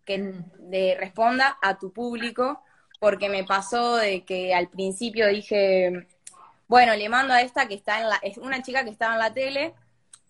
[0.05, 2.63] que de, responda a tu público,
[2.99, 6.07] porque me pasó de que al principio dije,
[6.69, 9.19] bueno, le mando a esta que está en la, es una chica que estaba en
[9.19, 9.73] la tele,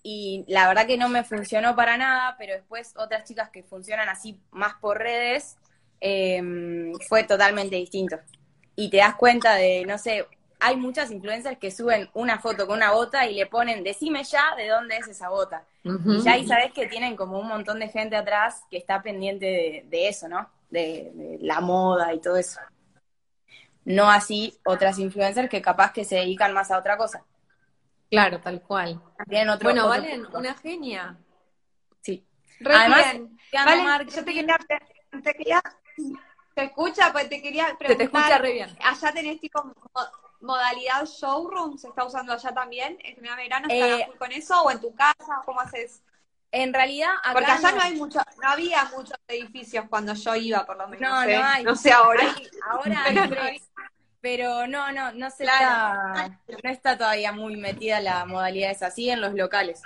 [0.01, 4.09] y la verdad que no me funcionó para nada, pero después otras chicas que funcionan
[4.09, 5.57] así más por redes,
[6.01, 6.41] eh,
[7.07, 8.17] fue totalmente distinto.
[8.81, 10.25] Y te das cuenta de, no sé,
[10.59, 14.55] hay muchas influencers que suben una foto con una bota y le ponen, decime ya
[14.55, 15.65] de dónde es esa bota.
[15.83, 19.45] Y ya ahí sabes que tienen como un montón de gente atrás que está pendiente
[19.45, 20.49] de, de eso, ¿no?
[20.69, 22.59] De, de la moda y todo eso.
[23.83, 27.23] No así otras influencers que capaz que se dedican más a otra cosa.
[28.09, 29.01] Claro, tal cual.
[29.27, 30.37] Tienen otro, bueno, otro Valen, punto.
[30.39, 31.17] una genia.
[32.01, 32.25] Sí.
[32.59, 33.37] Re Además, bien.
[33.43, 34.57] estudiando Vale, marketing- yo te quería,
[35.23, 35.61] te quería,
[36.55, 37.97] te escucha, pues te quería Se preguntar.
[37.97, 38.77] te escucha re bien.
[38.83, 39.73] Allá tenés tipo mo-
[40.41, 42.97] modalidad showroom, ¿se está usando allá también?
[43.03, 44.61] ¿En general verano están Eh, full con eso?
[44.63, 45.41] ¿O en tu casa?
[45.45, 46.01] ¿Cómo haces?
[46.51, 50.65] En realidad, acá Porque allá no hay mucho, no había muchos edificios cuando yo iba,
[50.65, 51.09] por lo menos.
[51.09, 51.37] No, ¿eh?
[51.37, 51.63] no hay.
[51.63, 52.23] No sé ahora.
[52.35, 53.69] Hay- ahora hay Pero no tres,
[54.21, 55.99] pero no, no, no se Claro.
[56.15, 59.81] está, no está todavía muy metida la modalidad esa, así en los locales.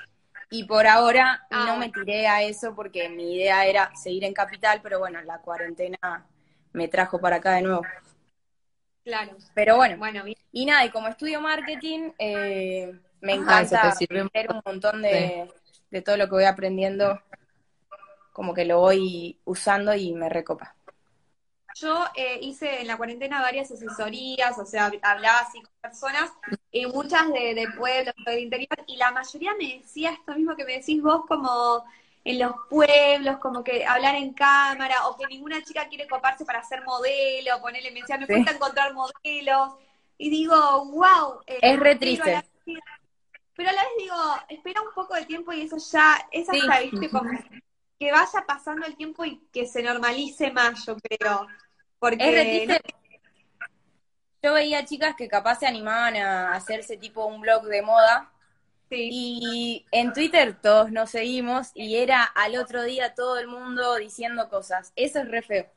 [0.50, 1.80] Y por ahora Ah, no bueno.
[1.80, 5.98] me tiré a eso porque mi idea era seguir en Capital, pero bueno, la cuarentena
[6.74, 7.82] me trajo para acá de nuevo.
[9.04, 9.36] Claro.
[9.54, 10.38] Pero bueno, Bueno, bien.
[10.52, 15.52] y nada, y como estudio marketing, eh, me encanta sirve aprender un montón de,
[15.92, 17.20] de todo lo que voy aprendiendo,
[18.32, 20.76] como que lo voy usando y me recopa.
[21.76, 26.32] Yo eh, hice en la cuarentena varias asesorías, o sea, hablaba así con personas,
[26.72, 30.56] y muchas de, de pueblos o del interior, y la mayoría me decía esto mismo
[30.56, 31.84] que me decís vos, como
[32.26, 36.64] en los pueblos, como que hablar en cámara, o que ninguna chica quiere coparse para
[36.64, 38.34] ser modelo, ponerle, me decía, me Sí.
[38.34, 39.74] cuesta encontrar modelos,
[40.18, 40.56] y digo,
[40.86, 41.42] wow.
[41.48, 42.44] Es re triste.
[43.56, 44.16] Pero a la vez digo,
[44.50, 46.60] espera un poco de tiempo y eso ya, es Sí.
[46.68, 47.30] hasta, viste, como
[48.00, 51.48] que vaya pasando el tiempo y que se normalice más, yo creo.
[52.00, 52.82] Porque Es re triste.
[54.42, 58.33] Yo veía chicas que capaz se animaban a hacerse tipo un blog de moda
[58.96, 59.10] sí.
[59.12, 64.50] y en Twitter todos nos seguimos y era al otro día todo el mundo diciendo
[64.50, 64.94] cosas.
[64.96, 65.68] Eso es re feo.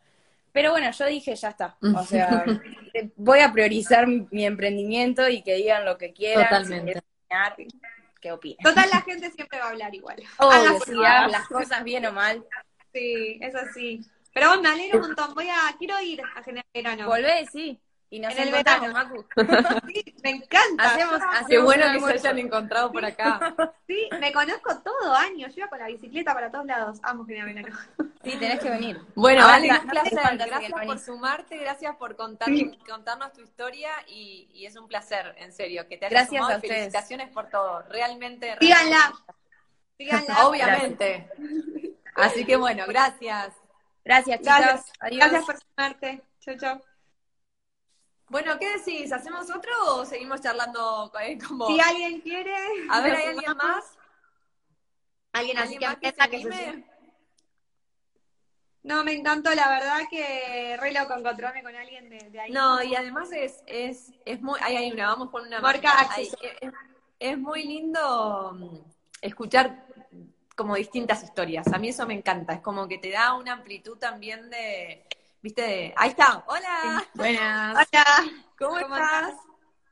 [0.57, 1.77] Pero bueno, yo dije, ya está.
[1.95, 2.45] O sea,
[3.17, 6.45] voy a priorizar mi, mi emprendimiento y que digan lo que quieran.
[6.45, 6.95] Totalmente.
[6.95, 7.57] Si quieren opinar,
[8.23, 8.59] que opinen.
[8.63, 10.17] Total, la gente siempre va a hablar igual.
[10.39, 12.43] Obvio, si las cosas bien o mal.
[12.91, 14.01] Sí, es así.
[14.33, 15.35] Pero bueno, me alegro un montón.
[15.35, 17.07] Voy a, quiero ir a General Verano.
[17.07, 17.79] Volvé, sí.
[18.17, 19.11] Y nos En el encontramos, verano.
[19.11, 19.27] Macu.
[19.93, 20.85] Sí, me encanta.
[20.95, 23.55] Hacemos- Qué bueno que se hayan encontrado por acá.
[23.87, 25.47] Sí, me conozco todo año.
[25.49, 26.99] Yo iba con la bicicleta para todos lados.
[27.03, 27.77] Amo General Verano.
[28.25, 28.99] Sí, tenés que venir.
[29.15, 30.11] Bueno, Ahora, Vale, no placer.
[30.39, 31.05] que Gracias por venís.
[31.05, 32.49] sumarte, gracias por contar,
[32.89, 36.49] contarnos tu historia y, y es un placer, en serio, que te hayas Gracias sumado
[36.49, 36.75] a y ustedes.
[36.75, 37.83] felicitaciones por todo.
[37.91, 38.57] Realmente.
[38.59, 39.13] Síganla.
[39.99, 40.35] Síganla.
[40.49, 41.29] Obviamente.
[42.15, 43.53] Así que bueno, gracias.
[44.05, 44.61] Gracias, chicas.
[44.61, 44.93] Gracias.
[45.01, 45.19] Adiós.
[45.21, 46.23] Gracias por sumarte.
[46.41, 46.83] Chau, chau.
[48.29, 49.13] Bueno, ¿qué decís?
[49.13, 51.69] ¿Hacemos otro o seguimos charlando eh, como...
[51.69, 52.57] Si alguien quiere.
[52.91, 53.85] A ver, ¿hay alguien más?
[55.33, 56.85] Alguien así ¿Alguien que más que se que se?
[58.83, 62.53] No, me encantó, la verdad que re loco encontrarme con alguien de, de ahí.
[62.53, 64.59] No, y además es, es, es muy...
[64.63, 65.61] Ahí hay una, vamos con una...
[65.61, 66.07] Marca.
[66.11, 66.29] Ahí,
[66.61, 66.73] es,
[67.19, 68.79] es muy lindo mm,
[69.21, 69.87] escuchar
[70.55, 71.67] como distintas historias.
[71.73, 72.55] A mí eso me encanta.
[72.55, 75.07] Es como que te da una amplitud también de...
[75.47, 75.63] ¿Viste?
[75.63, 76.43] De- Ahí está.
[76.49, 77.05] Hola.
[77.15, 78.05] Buenas, Hola.
[78.59, 79.35] ¿Cómo, ¿Cómo estás?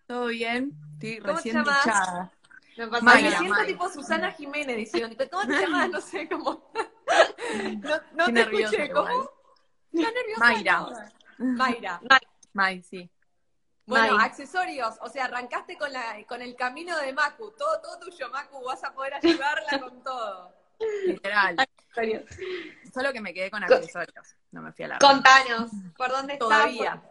[0.09, 0.73] ¿todo bien?
[0.95, 1.85] Estoy ¿Cómo te recién llamas?
[1.85, 2.33] duchada.
[2.77, 3.67] No pasa Ay, Mayra, me siento Mayra.
[3.69, 5.91] tipo Susana Jiménez diciendo, ¿cómo te llamas?
[5.91, 6.73] No sé, cómo...
[8.15, 9.13] No, te nerviosa escuché, igual.
[9.13, 9.31] ¿cómo?
[9.93, 10.41] ¿Estás nerviosa?
[10.41, 10.79] Mayra.
[11.39, 11.57] No.
[11.57, 12.01] Mayra.
[12.53, 13.09] May, sí.
[13.87, 14.27] Bueno, May.
[14.27, 18.61] accesorios, o sea, arrancaste con la con el camino de Macu, todo todo tuyo, Macu,
[18.65, 20.53] vas a poder ayudarla con todo.
[21.07, 21.57] Literal.
[22.93, 24.35] Solo que me quedé con Co- accesorios.
[24.55, 26.49] No me fui a la Contanos, ¿por dónde estás?
[26.49, 27.03] Todavía.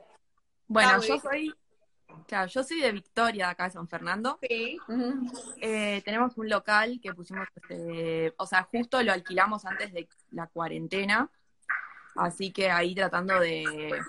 [0.66, 1.54] Bueno, Está muy yo soy.
[2.26, 4.39] Claro, yo soy de Victoria, de acá de San Fernando.
[4.41, 4.78] Sí.
[5.60, 10.48] Eh, tenemos un local que pusimos, este, o sea, justo lo alquilamos antes de la
[10.48, 11.30] cuarentena.
[12.16, 14.00] Así que ahí tratando de,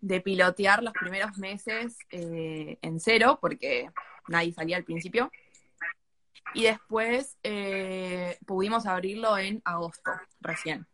[0.00, 3.90] de pilotear los primeros meses eh, en cero, porque
[4.28, 5.32] nadie salía al principio.
[6.54, 10.86] Y después eh, pudimos abrirlo en agosto, recién.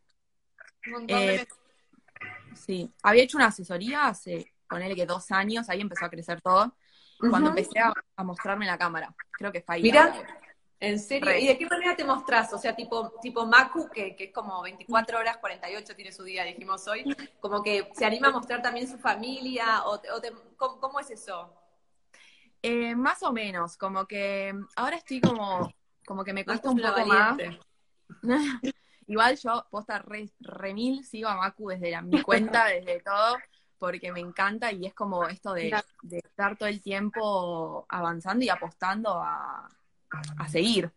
[0.87, 1.49] Un Eh, de.
[2.55, 6.77] Sí, había hecho una asesoría hace, ponele que dos años, ahí empezó a crecer todo,
[7.19, 9.15] cuando empecé a, a mostrarme la cámara.
[9.33, 9.83] Creo que fue ahí.
[9.83, 10.15] Mira.
[10.81, 11.31] ¿En serio?
[11.31, 11.41] Re.
[11.41, 12.53] ¿Y de qué manera te mostrás?
[12.53, 16.45] O sea, tipo, tipo Macu, que, que es como 24 horas, 48 tiene su día,
[16.45, 17.05] dijimos hoy,
[17.41, 21.01] como que se anima a mostrar también su familia, o, te- o te- ¿cómo, cómo
[21.01, 21.55] es eso?
[22.61, 25.73] Eh, más o menos, como que ahora estoy como,
[26.07, 27.39] como que me cuesta un poco más.
[29.07, 33.39] Igual yo, posta re, remil, sigo a Macu desde la, mi cuenta, desde todo,
[33.79, 35.75] porque me encanta y es como esto de,
[36.11, 39.69] estar todo el tiempo avanzando y apostando a,
[40.39, 40.91] a seguir.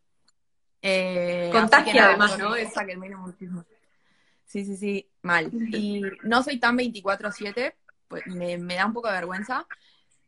[0.82, 2.56] Eh, Contagia además, ¿no?
[2.56, 3.66] esa que admiro muchísimo.
[4.46, 5.52] Sí, sí, sí, mal.
[5.72, 7.76] Y no soy tan 24-7,
[8.08, 9.68] pues me, me da un poco de vergüenza,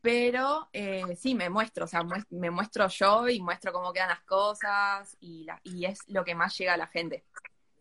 [0.01, 4.09] pero eh, sí, me muestro, o sea, muest- me muestro yo y muestro cómo quedan
[4.09, 7.23] las cosas y, la, y es lo que más llega a la gente.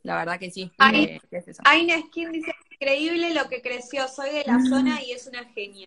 [0.02, 0.70] La verdad que sí.
[0.78, 1.04] Ay.
[1.04, 1.62] eh, es eso.
[1.64, 5.86] Aina Skin dice, increíble lo que creció, soy de la zona y es una genia.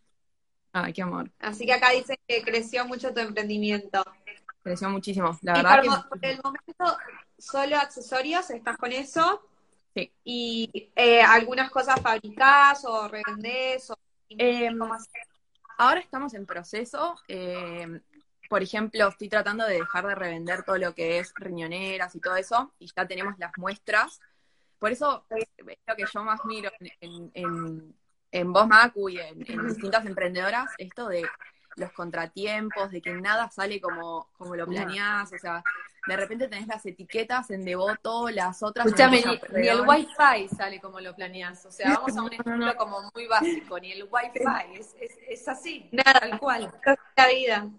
[0.74, 1.30] Ay, qué amor.
[1.40, 4.04] Así que acá dicen que creció mucho tu emprendimiento.
[4.64, 5.38] Creció muchísimo.
[5.42, 6.98] La y verdad por, que por el momento,
[7.38, 9.42] solo accesorios, ¿estás con eso?
[9.94, 10.12] Sí.
[10.24, 13.96] Y eh, algunas cosas fabricás o revendés o
[14.78, 15.10] ¿cómo haces?
[15.78, 17.16] Ahora estamos en proceso.
[17.28, 18.00] eh,
[18.52, 22.36] por ejemplo, estoy tratando de dejar de revender todo lo que es riñoneras y todo
[22.36, 24.20] eso, y ya tenemos las muestras.
[24.78, 25.48] Por eso es
[25.88, 27.96] lo que yo más miro en, en,
[28.30, 31.24] en, vos, Macu, y en, en distintas emprendedoras, esto de
[31.78, 35.64] los contratiempos, de que nada sale como, como lo planeás, o sea,
[36.06, 39.24] de repente tenés las etiquetas en devoto, las otras Escúchame,
[39.54, 41.66] ni, ni el wifi sale como lo planeas.
[41.66, 45.48] O sea, vamos a un ejemplo como muy básico, ni el wifi, es, es, es
[45.48, 46.20] así, Nada.
[46.20, 46.70] tal cual.
[47.16, 47.72] La vida.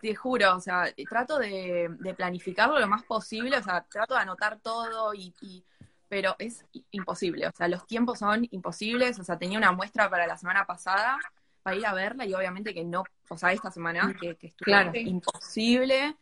[0.00, 4.20] Te juro, o sea, trato de, de planificarlo lo más posible, o sea, trato de
[4.20, 5.64] anotar todo y, y-
[6.08, 10.26] pero es imposible, o sea, los tiempos son imposibles, o sea, tenía una muestra para
[10.26, 11.18] la semana pasada
[11.62, 14.66] para ir a verla y obviamente que no, o sea, esta semana que, que estuvo
[14.66, 14.92] Claro.
[14.94, 16.16] imposible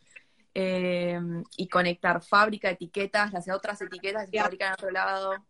[0.54, 1.20] eh,
[1.56, 5.44] y conectar fábrica, etiquetas, las otras etiquetas que se fabrican en otro lado.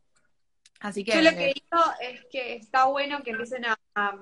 [0.80, 4.16] Así que Yo lo que digo es que está bueno que empiecen a, a,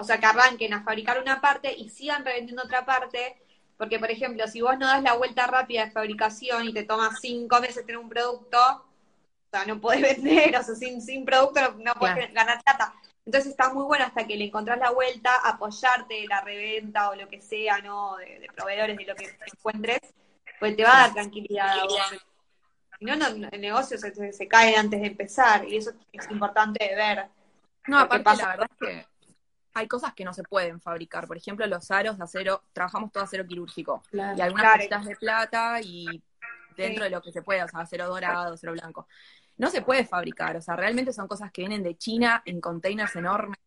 [0.00, 3.36] o sea, que arranquen a fabricar una parte y sigan revendiendo otra parte,
[3.78, 7.20] porque por ejemplo, si vos no das la vuelta rápida de fabricación y te tomas
[7.20, 11.60] cinco meses tener un producto, o sea, no podés vender, o sea, sin, sin producto
[11.60, 12.34] no, no podés Claro.
[12.34, 12.94] ganar plata.
[13.26, 17.28] Entonces está muy bueno hasta que le encontrás la vuelta, apoyarte la reventa o lo
[17.28, 18.16] que sea, ¿no?
[18.16, 20.00] De, de proveedores, de lo que encuentres,
[20.58, 21.74] pues te va a dar tranquilidad.
[22.98, 26.30] Si no, no, el negocio se, se, se cae antes de empezar y eso es
[26.30, 27.26] importante de ver.
[27.88, 29.06] No, aparte pasa- la verdad es que
[29.74, 31.26] hay cosas que no se pueden fabricar.
[31.26, 34.02] Por ejemplo, los aros de acero, trabajamos todo acero quirúrgico.
[34.12, 34.76] Y algunas Claro.
[34.78, 36.06] cositas de plata y
[36.76, 37.10] dentro Sí.
[37.10, 39.06] de lo que se puede, o sea, acero dorado, acero blanco.
[39.56, 43.14] No se puede fabricar, o sea, realmente son cosas que vienen de China en containers
[43.16, 43.58] enormes.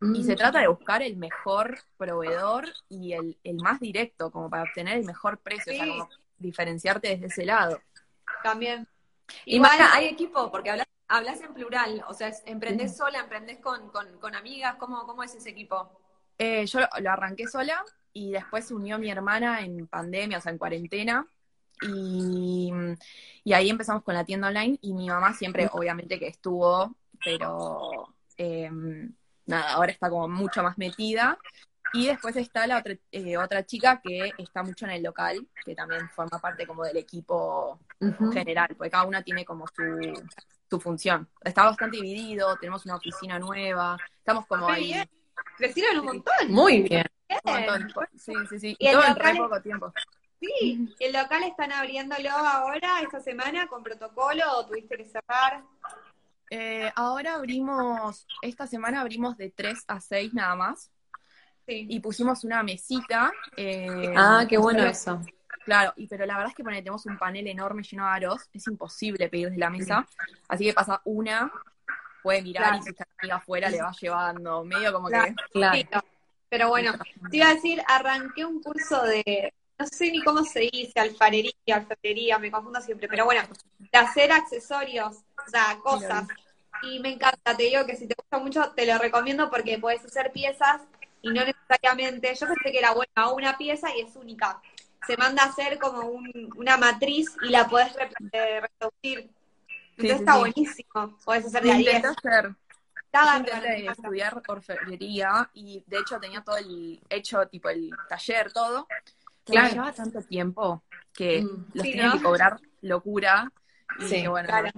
[0.00, 4.64] Y se trata de buscar el mejor proveedor y el, el más directo, como para
[4.64, 7.80] obtener el mejor precio, o sea, como diferenciarte desde ese lado.
[8.42, 8.86] También.
[9.46, 13.58] Y Igual- hay equipo, porque hablas, hablas en plural, o sea, es- emprendés sola, emprendés
[13.58, 15.90] con, con, con amigas, ¿cómo, ¿cómo es ese equipo?
[16.38, 17.82] Eh, yo lo, arranqué sola
[18.12, 21.26] y después se unió mi hermana en pandemia, o sea, en cuarentena.
[21.82, 22.72] Y,
[23.44, 28.14] y ahí empezamos con la tienda online y mi mamá siempre, obviamente que estuvo, pero
[28.38, 28.70] eh,
[29.44, 31.38] nada, ahora está como mucho más metida.
[31.92, 35.74] Y después está la otra, eh, otra chica que está mucho en el local, que
[35.74, 37.78] también forma parte como del equipo
[38.32, 40.12] general, porque cada una tiene como su,
[40.68, 41.28] su función.
[41.42, 45.10] Está bastante dividido, tenemos una oficina nueva, estamos como ahí bien.
[45.56, 46.34] Crecieron un montón.
[46.48, 47.06] Muy bien.
[47.44, 47.88] un montón.
[48.16, 48.76] Sí, sí, sí.
[48.78, 49.92] Y Y el todo en local re poco tiempo.
[50.40, 55.62] Sí, el local están abriéndolo ahora, esta semana, con protocolo o tuviste que cerrar.
[56.50, 60.90] Eh, ahora abrimos, esta semana abrimos de 3 a 6 nada más.
[61.66, 61.86] Sí.
[61.88, 63.32] Y pusimos una mesita.
[63.56, 65.20] eh, Ah, qué bueno eso.
[65.66, 68.48] Claro, y pero la verdad es que ponele, tenemos un panel enorme lleno de aros,
[68.52, 70.06] es imposible pedir de la mesa,
[70.48, 71.52] así que pasa una,
[72.22, 72.78] puede mirar Claro.
[72.78, 75.34] y si está amiga afuera le va llevando, medio como Claro.
[75.34, 75.50] que...
[75.52, 76.04] Claro.
[76.48, 76.92] Pero bueno,
[77.30, 81.52] te iba a decir, arranqué un curso de, no sé ni cómo se dice, alfarería,
[81.74, 83.42] alfarería, me confundo siempre, pero bueno,
[83.78, 86.28] de hacer accesorios, o sea, cosas.
[86.82, 90.04] Y me encanta, te digo que si te gusta mucho, te lo recomiendo porque puedes
[90.04, 90.82] hacer piezas
[91.22, 94.60] y no necesariamente, yo pensé que era buena una pieza y es única.
[95.06, 99.30] Se manda a hacer como un- una matriz y la podés re- eh, reproducir.
[99.98, 100.38] Entonces sí, está sí.
[100.38, 101.18] buenísimo.
[101.24, 101.94] Podés hacer de a 10.
[101.94, 102.56] Intenté hacer,
[103.90, 108.86] estudiar orfebrería y de hecho tenía todo el hecho, tipo el taller, todo,
[109.44, 109.72] Claro.
[109.72, 110.82] llevaba tanto tiempo
[111.14, 111.64] que Mm.
[111.72, 112.18] los Sí, tenían ¿no?
[112.18, 113.50] que cobrar locura
[113.98, 114.70] y Sí, dije, bueno, claro.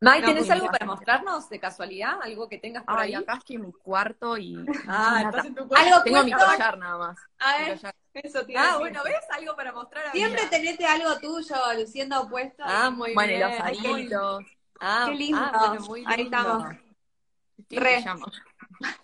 [0.00, 2.20] no, ¿tenés algo para mostrarnos de casualidad?
[2.22, 3.22] ¿Algo que tengas por Ay, ahí?
[3.22, 4.52] acá estoy en mi cuarto y
[4.86, 5.30] Ah, nada.
[5.30, 5.86] estás en tu cuarto.
[5.86, 7.18] Algo tengo mi collar nada más.
[7.40, 7.80] A ver.
[8.22, 9.14] Eso a Ah, bueno, ¿ves?
[9.30, 10.50] Algo para mostrar a Siempre Mía.
[10.50, 12.62] tenete algo tuyo, luciendo puesto.
[12.66, 13.50] Ah, muy Bueno, y bien.
[13.50, 14.44] los Ay, qué aritos.
[14.80, 15.38] Ah, Qué lindo.
[15.40, 16.36] ah, bueno, muy Ahí lindo.
[16.38, 16.76] estamos.
[17.58, 18.04] Estoy en Re.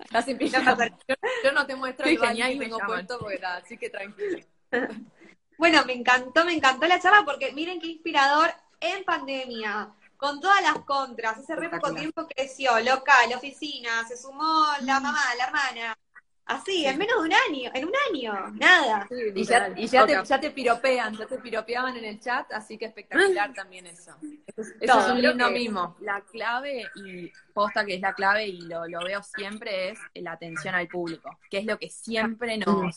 [0.05, 0.77] Estás en pijama.
[1.09, 2.87] Yo, yo no te muestro el baño y llaman.
[2.87, 4.39] puesto, porque nada, así que tranquilo.
[5.59, 10.61] Bueno, me encantó, me encantó la charla porque miren qué inspirador en pandemia, con todas
[10.61, 11.39] las contras.
[11.39, 15.99] Hace re poco tiempo creció, local, oficina, se sumó la mamá, la hermana.
[16.45, 19.07] Así, en menos de un año, en un año, nada.
[19.35, 22.77] Y ya, y ya, te, ya te piropean, ya te piropeaban en el chat, así
[22.77, 24.17] que espectacular también eso.
[24.47, 25.97] Eso es, eso es un lindo que mimo.
[26.01, 30.33] La clave, y posta que es la clave, y lo, lo veo siempre, es la
[30.33, 32.97] atención al público, que es lo que siempre nos,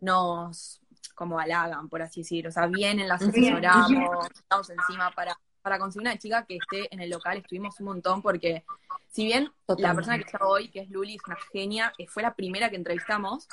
[0.00, 0.80] nos
[1.14, 2.46] como halagan, por así decir.
[2.46, 5.36] O sea, vienen, las asesoramos, estamos encima para,
[5.68, 8.64] para conseguir una chica que esté en el local estuvimos un montón porque
[9.10, 12.22] si bien la persona que está hoy, que es Luli, es una genia, eh, fue
[12.22, 13.48] la primera que entrevistamos,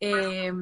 [0.00, 0.52] eh,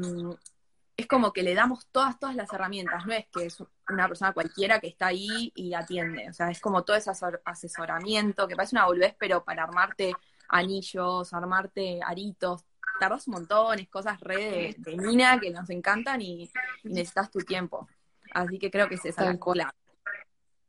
[0.98, 4.34] es como que le damos todas, todas las herramientas, no es que es una persona
[4.34, 7.10] cualquiera que está ahí y atiende, o sea, es como todo ese
[7.44, 10.12] asesoramiento, que parece una boludez, pero para armarte
[10.48, 12.66] anillos, armarte aritos,
[13.00, 16.50] tardas un montón, es cosas re de, mina que nos encantan y,
[16.84, 17.88] necesitas tu tiempo.
[18.32, 19.74] Así que creo que es esa la cola.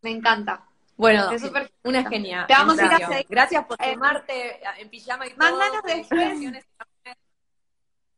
[0.02, 0.64] Me encanta.
[0.98, 1.30] Bueno,
[1.84, 2.46] una genia.
[2.48, 5.52] Te vamos a ir a Gracias por eh, tomarte en pijama y todo.
[5.52, 6.66] Mándanos después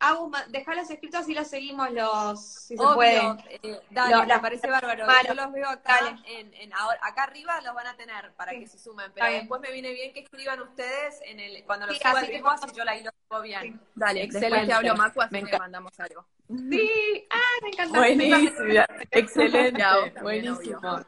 [0.01, 3.19] Hago, deja los escritos y los seguimos los, si se puede.
[3.49, 5.05] Eh, dale, me parece bárbaro.
[5.27, 8.79] Yo los veo acá, en, en, acá arriba los van a tener para que se
[8.79, 12.21] sumen, pero después me viene bien que escriban ustedes en el, cuando los sí, suba
[12.21, 13.81] el mismo, así yo ahí lo subo bien.
[13.93, 14.67] Dale, excelente.
[14.67, 16.25] te hablo Macu, así me mandamos algo.
[16.47, 17.99] Sí, ah, me encanta.
[17.99, 19.83] Buenísimo, excelente,
[20.21, 21.05] buenísimo.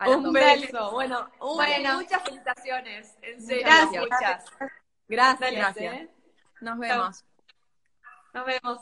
[0.00, 4.02] Un beso, bueno, bueno, muchas felicitaciones, en serio, gracias.
[4.02, 4.44] muchas.
[5.08, 5.94] Gracias, gracias.
[5.94, 6.10] ¿eh?
[6.60, 7.24] Nos vemos.
[8.32, 8.80] Nos vemos.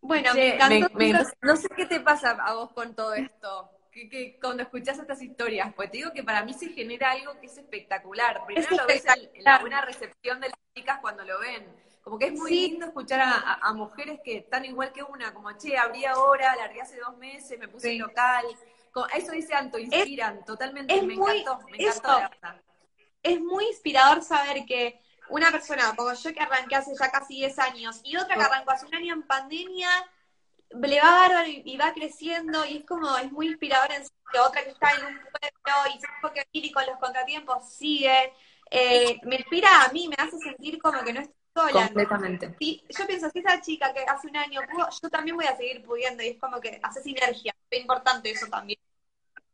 [0.00, 0.88] Bueno, me encantó.
[1.42, 3.70] no sé qué te pasa a vos con todo esto.
[3.92, 7.46] Que, cuando escuchás estas historias, pues te digo que para mí se genera algo que
[7.46, 8.44] es espectacular.
[8.46, 11.66] Primero lo ves en, la buena recepción de las chicas cuando lo ven.
[12.10, 15.78] Como que es muy lindo escuchar a, mujeres que están igual que una, como, che,
[15.78, 18.44] abrí ahora, largué hace dos meses, me puse en local.
[19.14, 21.00] eso dice Anto, inspiran totalmente.
[21.02, 22.18] me encantó, me encantó.
[23.22, 27.58] Es muy inspirador saber que una persona como yo que arranqué hace ya casi 10
[27.60, 28.46] años y otra que oh.
[28.46, 29.90] arrancó hace un año en pandemia,
[30.70, 34.46] le va bárbaro y, va creciendo y es como, es muy inspirador en serio.
[34.48, 38.32] Otra que está en un pueblo y se tuvo que y con los contratiempos sigue.
[38.68, 41.86] Eh, me inspira a mí, me hace sentir como que no estoy sola.
[41.86, 42.54] Completamente.
[42.58, 45.56] Y yo pienso, si esa chica que hace un año pudo, yo también voy a
[45.56, 47.54] seguir pudiendo y es como que hace sinergia.
[47.70, 48.78] Es importante eso también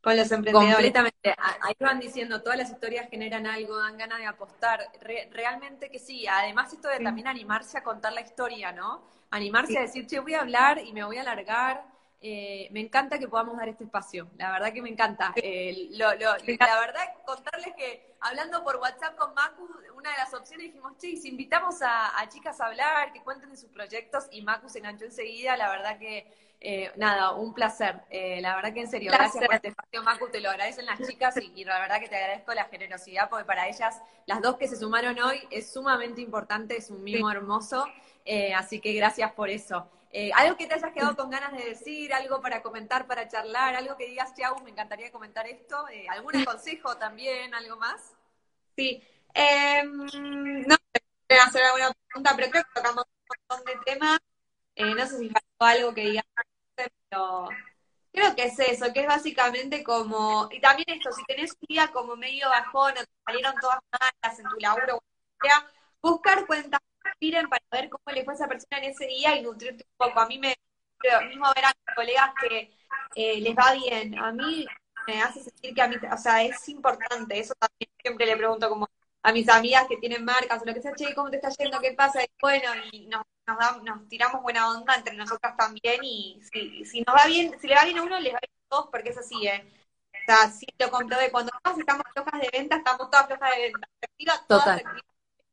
[0.06, 0.74] con los emprendedores.
[0.74, 1.34] Completamente.
[1.62, 4.88] Ahí van diciendo, todas las historias generan algo, dan ganas de apostar.
[5.32, 6.28] realmente que sí.
[6.28, 9.02] Además, esto de también animarse a contar la historia, ¿no?
[9.30, 11.84] Animarse a decir, che, voy a hablar y me voy a alargar.
[12.28, 14.28] Eh, me encanta que podamos dar este espacio.
[14.36, 15.32] La verdad que me encanta.
[15.36, 20.96] Eh, la verdad, contarles que hablando por WhatsApp con Macu, una de las opciones dijimos,
[20.98, 24.68] che, si invitamos a, a chicas a hablar, que cuenten de sus proyectos, y Macu
[24.68, 25.56] se enganchó enseguida.
[25.56, 26.26] La verdad que
[26.60, 28.00] eh, nada, un placer.
[28.10, 31.00] Eh, la verdad que en serio, gracias por este espacio, Macu, te lo agradecen las
[31.06, 34.66] chicas y, la verdad que te agradezco la generosidad porque para ellas, las dos que
[34.66, 37.86] se sumaron hoy, es sumamente importante, es un mimo hermoso,
[38.24, 39.88] eh, así que gracias por eso.
[40.34, 43.96] Algo que te hayas quedado con ganas de decir, algo para comentar, para charlar, algo
[43.96, 48.14] que digas, Chau, me encantaría comentar esto, algún consejo también, algo más.
[48.76, 49.02] Sí,
[49.34, 50.06] em,
[50.66, 50.76] no
[51.28, 54.18] voy a hacer alguna pregunta, pero creo que tocamos un montón de temas.
[54.76, 56.24] no sé si faltó algo que digas
[56.76, 57.48] pero
[58.12, 61.88] creo que es eso, que es básicamente como, y también esto, si tenés un día
[61.92, 65.02] como medio bajón o te salieron todas malas en tu laburo,
[65.42, 65.66] sea,
[66.02, 66.80] buscar cuentas
[67.20, 70.06] que para ver cómo le fue a esa persona en ese día y nutrirte un
[70.06, 70.20] poco.
[70.20, 70.54] A mí me,
[71.28, 72.70] mismo ver a mis colegas que
[73.14, 74.66] eh, les va bien, a mí
[75.06, 78.68] me hace sentir que a mí, o sea, es importante, eso también siempre le pregunto
[78.68, 78.88] como
[79.22, 81.80] a mis amigas que tienen marcas o lo que sea, che, ¿cómo te está yendo?
[81.80, 82.22] ¿Qué pasa?
[82.22, 87.00] Y bueno, y nos nos, nos tiramos buena onda entre nosotras también y si, si
[87.02, 89.10] nos va bien, si le va bien a uno, les va bien a todos porque
[89.10, 89.64] es así, ¿eh?
[90.12, 93.62] O sea, sí lo comprobé, cuando todas estamos flojas de venta, estamos todas flojas de
[93.62, 93.88] venta.
[94.48, 94.82] Total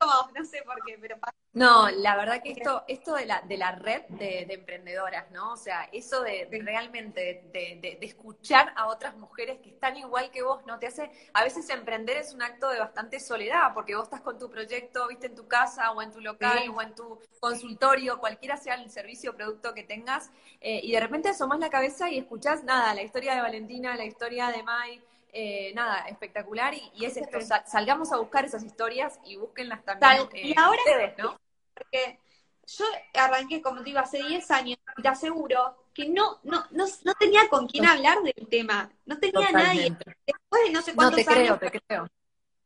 [0.35, 1.33] no sé por qué, pero pasa.
[1.53, 5.53] No, la verdad que esto, esto de la, de la red de, emprendedoras, ¿no?
[5.53, 10.65] O sea, eso de, realmente de, escuchar a otras mujeres que están igual que vos,
[10.65, 10.79] ¿no?
[10.79, 14.39] Te hace, a veces emprender es un acto de bastante soledad, porque vos estás con
[14.39, 18.57] tu proyecto, viste, en tu casa o en tu local o en tu consultorio, cualquiera
[18.57, 22.17] sea el servicio o producto que tengas, eh, y de repente asomás la cabeza y
[22.17, 25.03] escuchás, nada, la historia de Valentina, la historia de Mai,
[25.35, 30.29] eh, nada, espectacular y, es esto, salgamos a buscar esas historias y búsquenlas también.
[30.31, 31.39] y eh, ahora, ustedes, ¿no?
[31.73, 32.19] Porque
[32.67, 36.85] yo arranqué, como te digo, hace 10 años y te aseguro que no, no, no,
[37.03, 39.97] no tenía con quién hablar del tema, no tenía nadie.
[40.25, 42.07] Después de no sé cuántos no, te creo, te creo.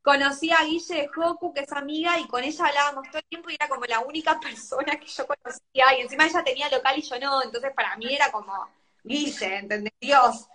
[0.02, 3.50] conocí a Guille de Hoku, que es amiga, y con ella hablábamos todo el tiempo
[3.50, 7.02] y era como la única persona que yo conocía, y encima ella tenía local y
[7.02, 8.68] yo no, entonces para mí era como
[9.06, 9.94] Guille, ¿entendés?
[10.02, 10.50] Dios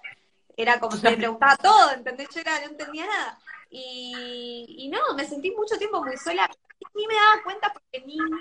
[0.57, 2.28] era como que le preguntaba todo, ¿entendés?
[2.34, 3.38] Yo era, no entendía nada.
[3.70, 6.48] Y, y no, me sentí mucho tiempo muy sola,
[6.94, 8.38] ni me daba cuenta porque ni, no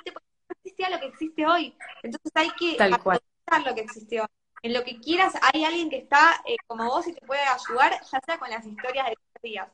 [0.63, 1.75] existía lo que existe hoy.
[2.03, 4.29] Entonces hay que aprovechar lo que existió.
[4.63, 7.99] En lo que quieras, hay alguien que está eh, como vos y te puede ayudar,
[8.11, 9.67] ya sea con las historias de estos días.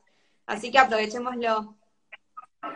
[0.46, 1.76] Así que aprovechémoslo.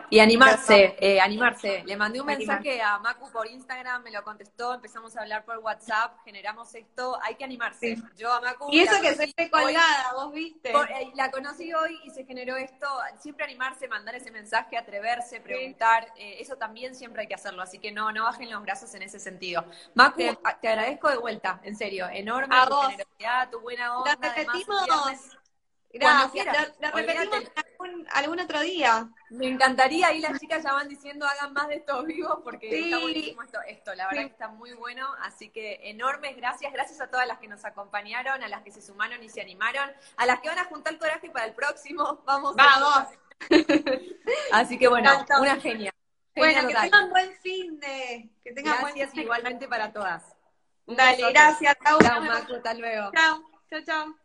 [0.09, 1.83] Y animarse, eh, animarse.
[1.85, 5.57] Le mandé un mensaje a Macu por Instagram, me lo contestó, empezamos a hablar por
[5.57, 7.97] WhatsApp, generamos esto, hay que animarse.
[8.15, 8.69] Yo a Macu...
[8.71, 10.71] Y eso que soy colgada, vos viste.
[10.71, 12.87] por- eh, la conocí hoy y se generó esto.
[13.19, 16.07] Siempre animarse, mandar ese mensaje, atreverse, preguntar.
[16.15, 17.61] eh, eso también siempre hay que hacerlo.
[17.61, 19.65] Así que no, no bajen los brazos en ese sentido.
[19.95, 20.21] Macu,
[20.61, 22.07] te agradezco de vuelta, en serio.
[22.09, 22.87] Enorme A tu vos.
[22.87, 24.15] generosidad, tu buena onda.
[24.21, 25.37] Repetimos.
[25.93, 26.45] Gracias.
[26.47, 29.07] La, la repetimos algún, algún otro día.
[29.29, 32.85] Me encantaría, ahí las chicas ya van diciendo hagan más de estos vivos porque Sí.
[32.85, 34.27] está buenísimo esto, esto, la verdad Sí.
[34.27, 38.41] que está muy bueno, así que enormes gracias, gracias a todas las que nos acompañaron,
[38.43, 41.29] a las que se sumaron y se animaron, a las que van a juntar coraje
[41.29, 42.55] para el próximo, vamos.
[42.55, 43.05] Vamos.
[44.51, 45.91] Así que bueno, una genia.
[46.35, 46.89] Bueno, Genia que total.
[46.89, 48.29] tengan buen fin de.
[48.43, 50.23] Que tengan buen Gracias fin de- igualmente para todas.
[50.87, 51.33] Un Dale, besote.
[51.33, 51.75] gracias.
[51.83, 53.11] Chao, Macu, hasta luego.
[53.13, 53.43] Chao.
[53.69, 54.22] Chao, chao.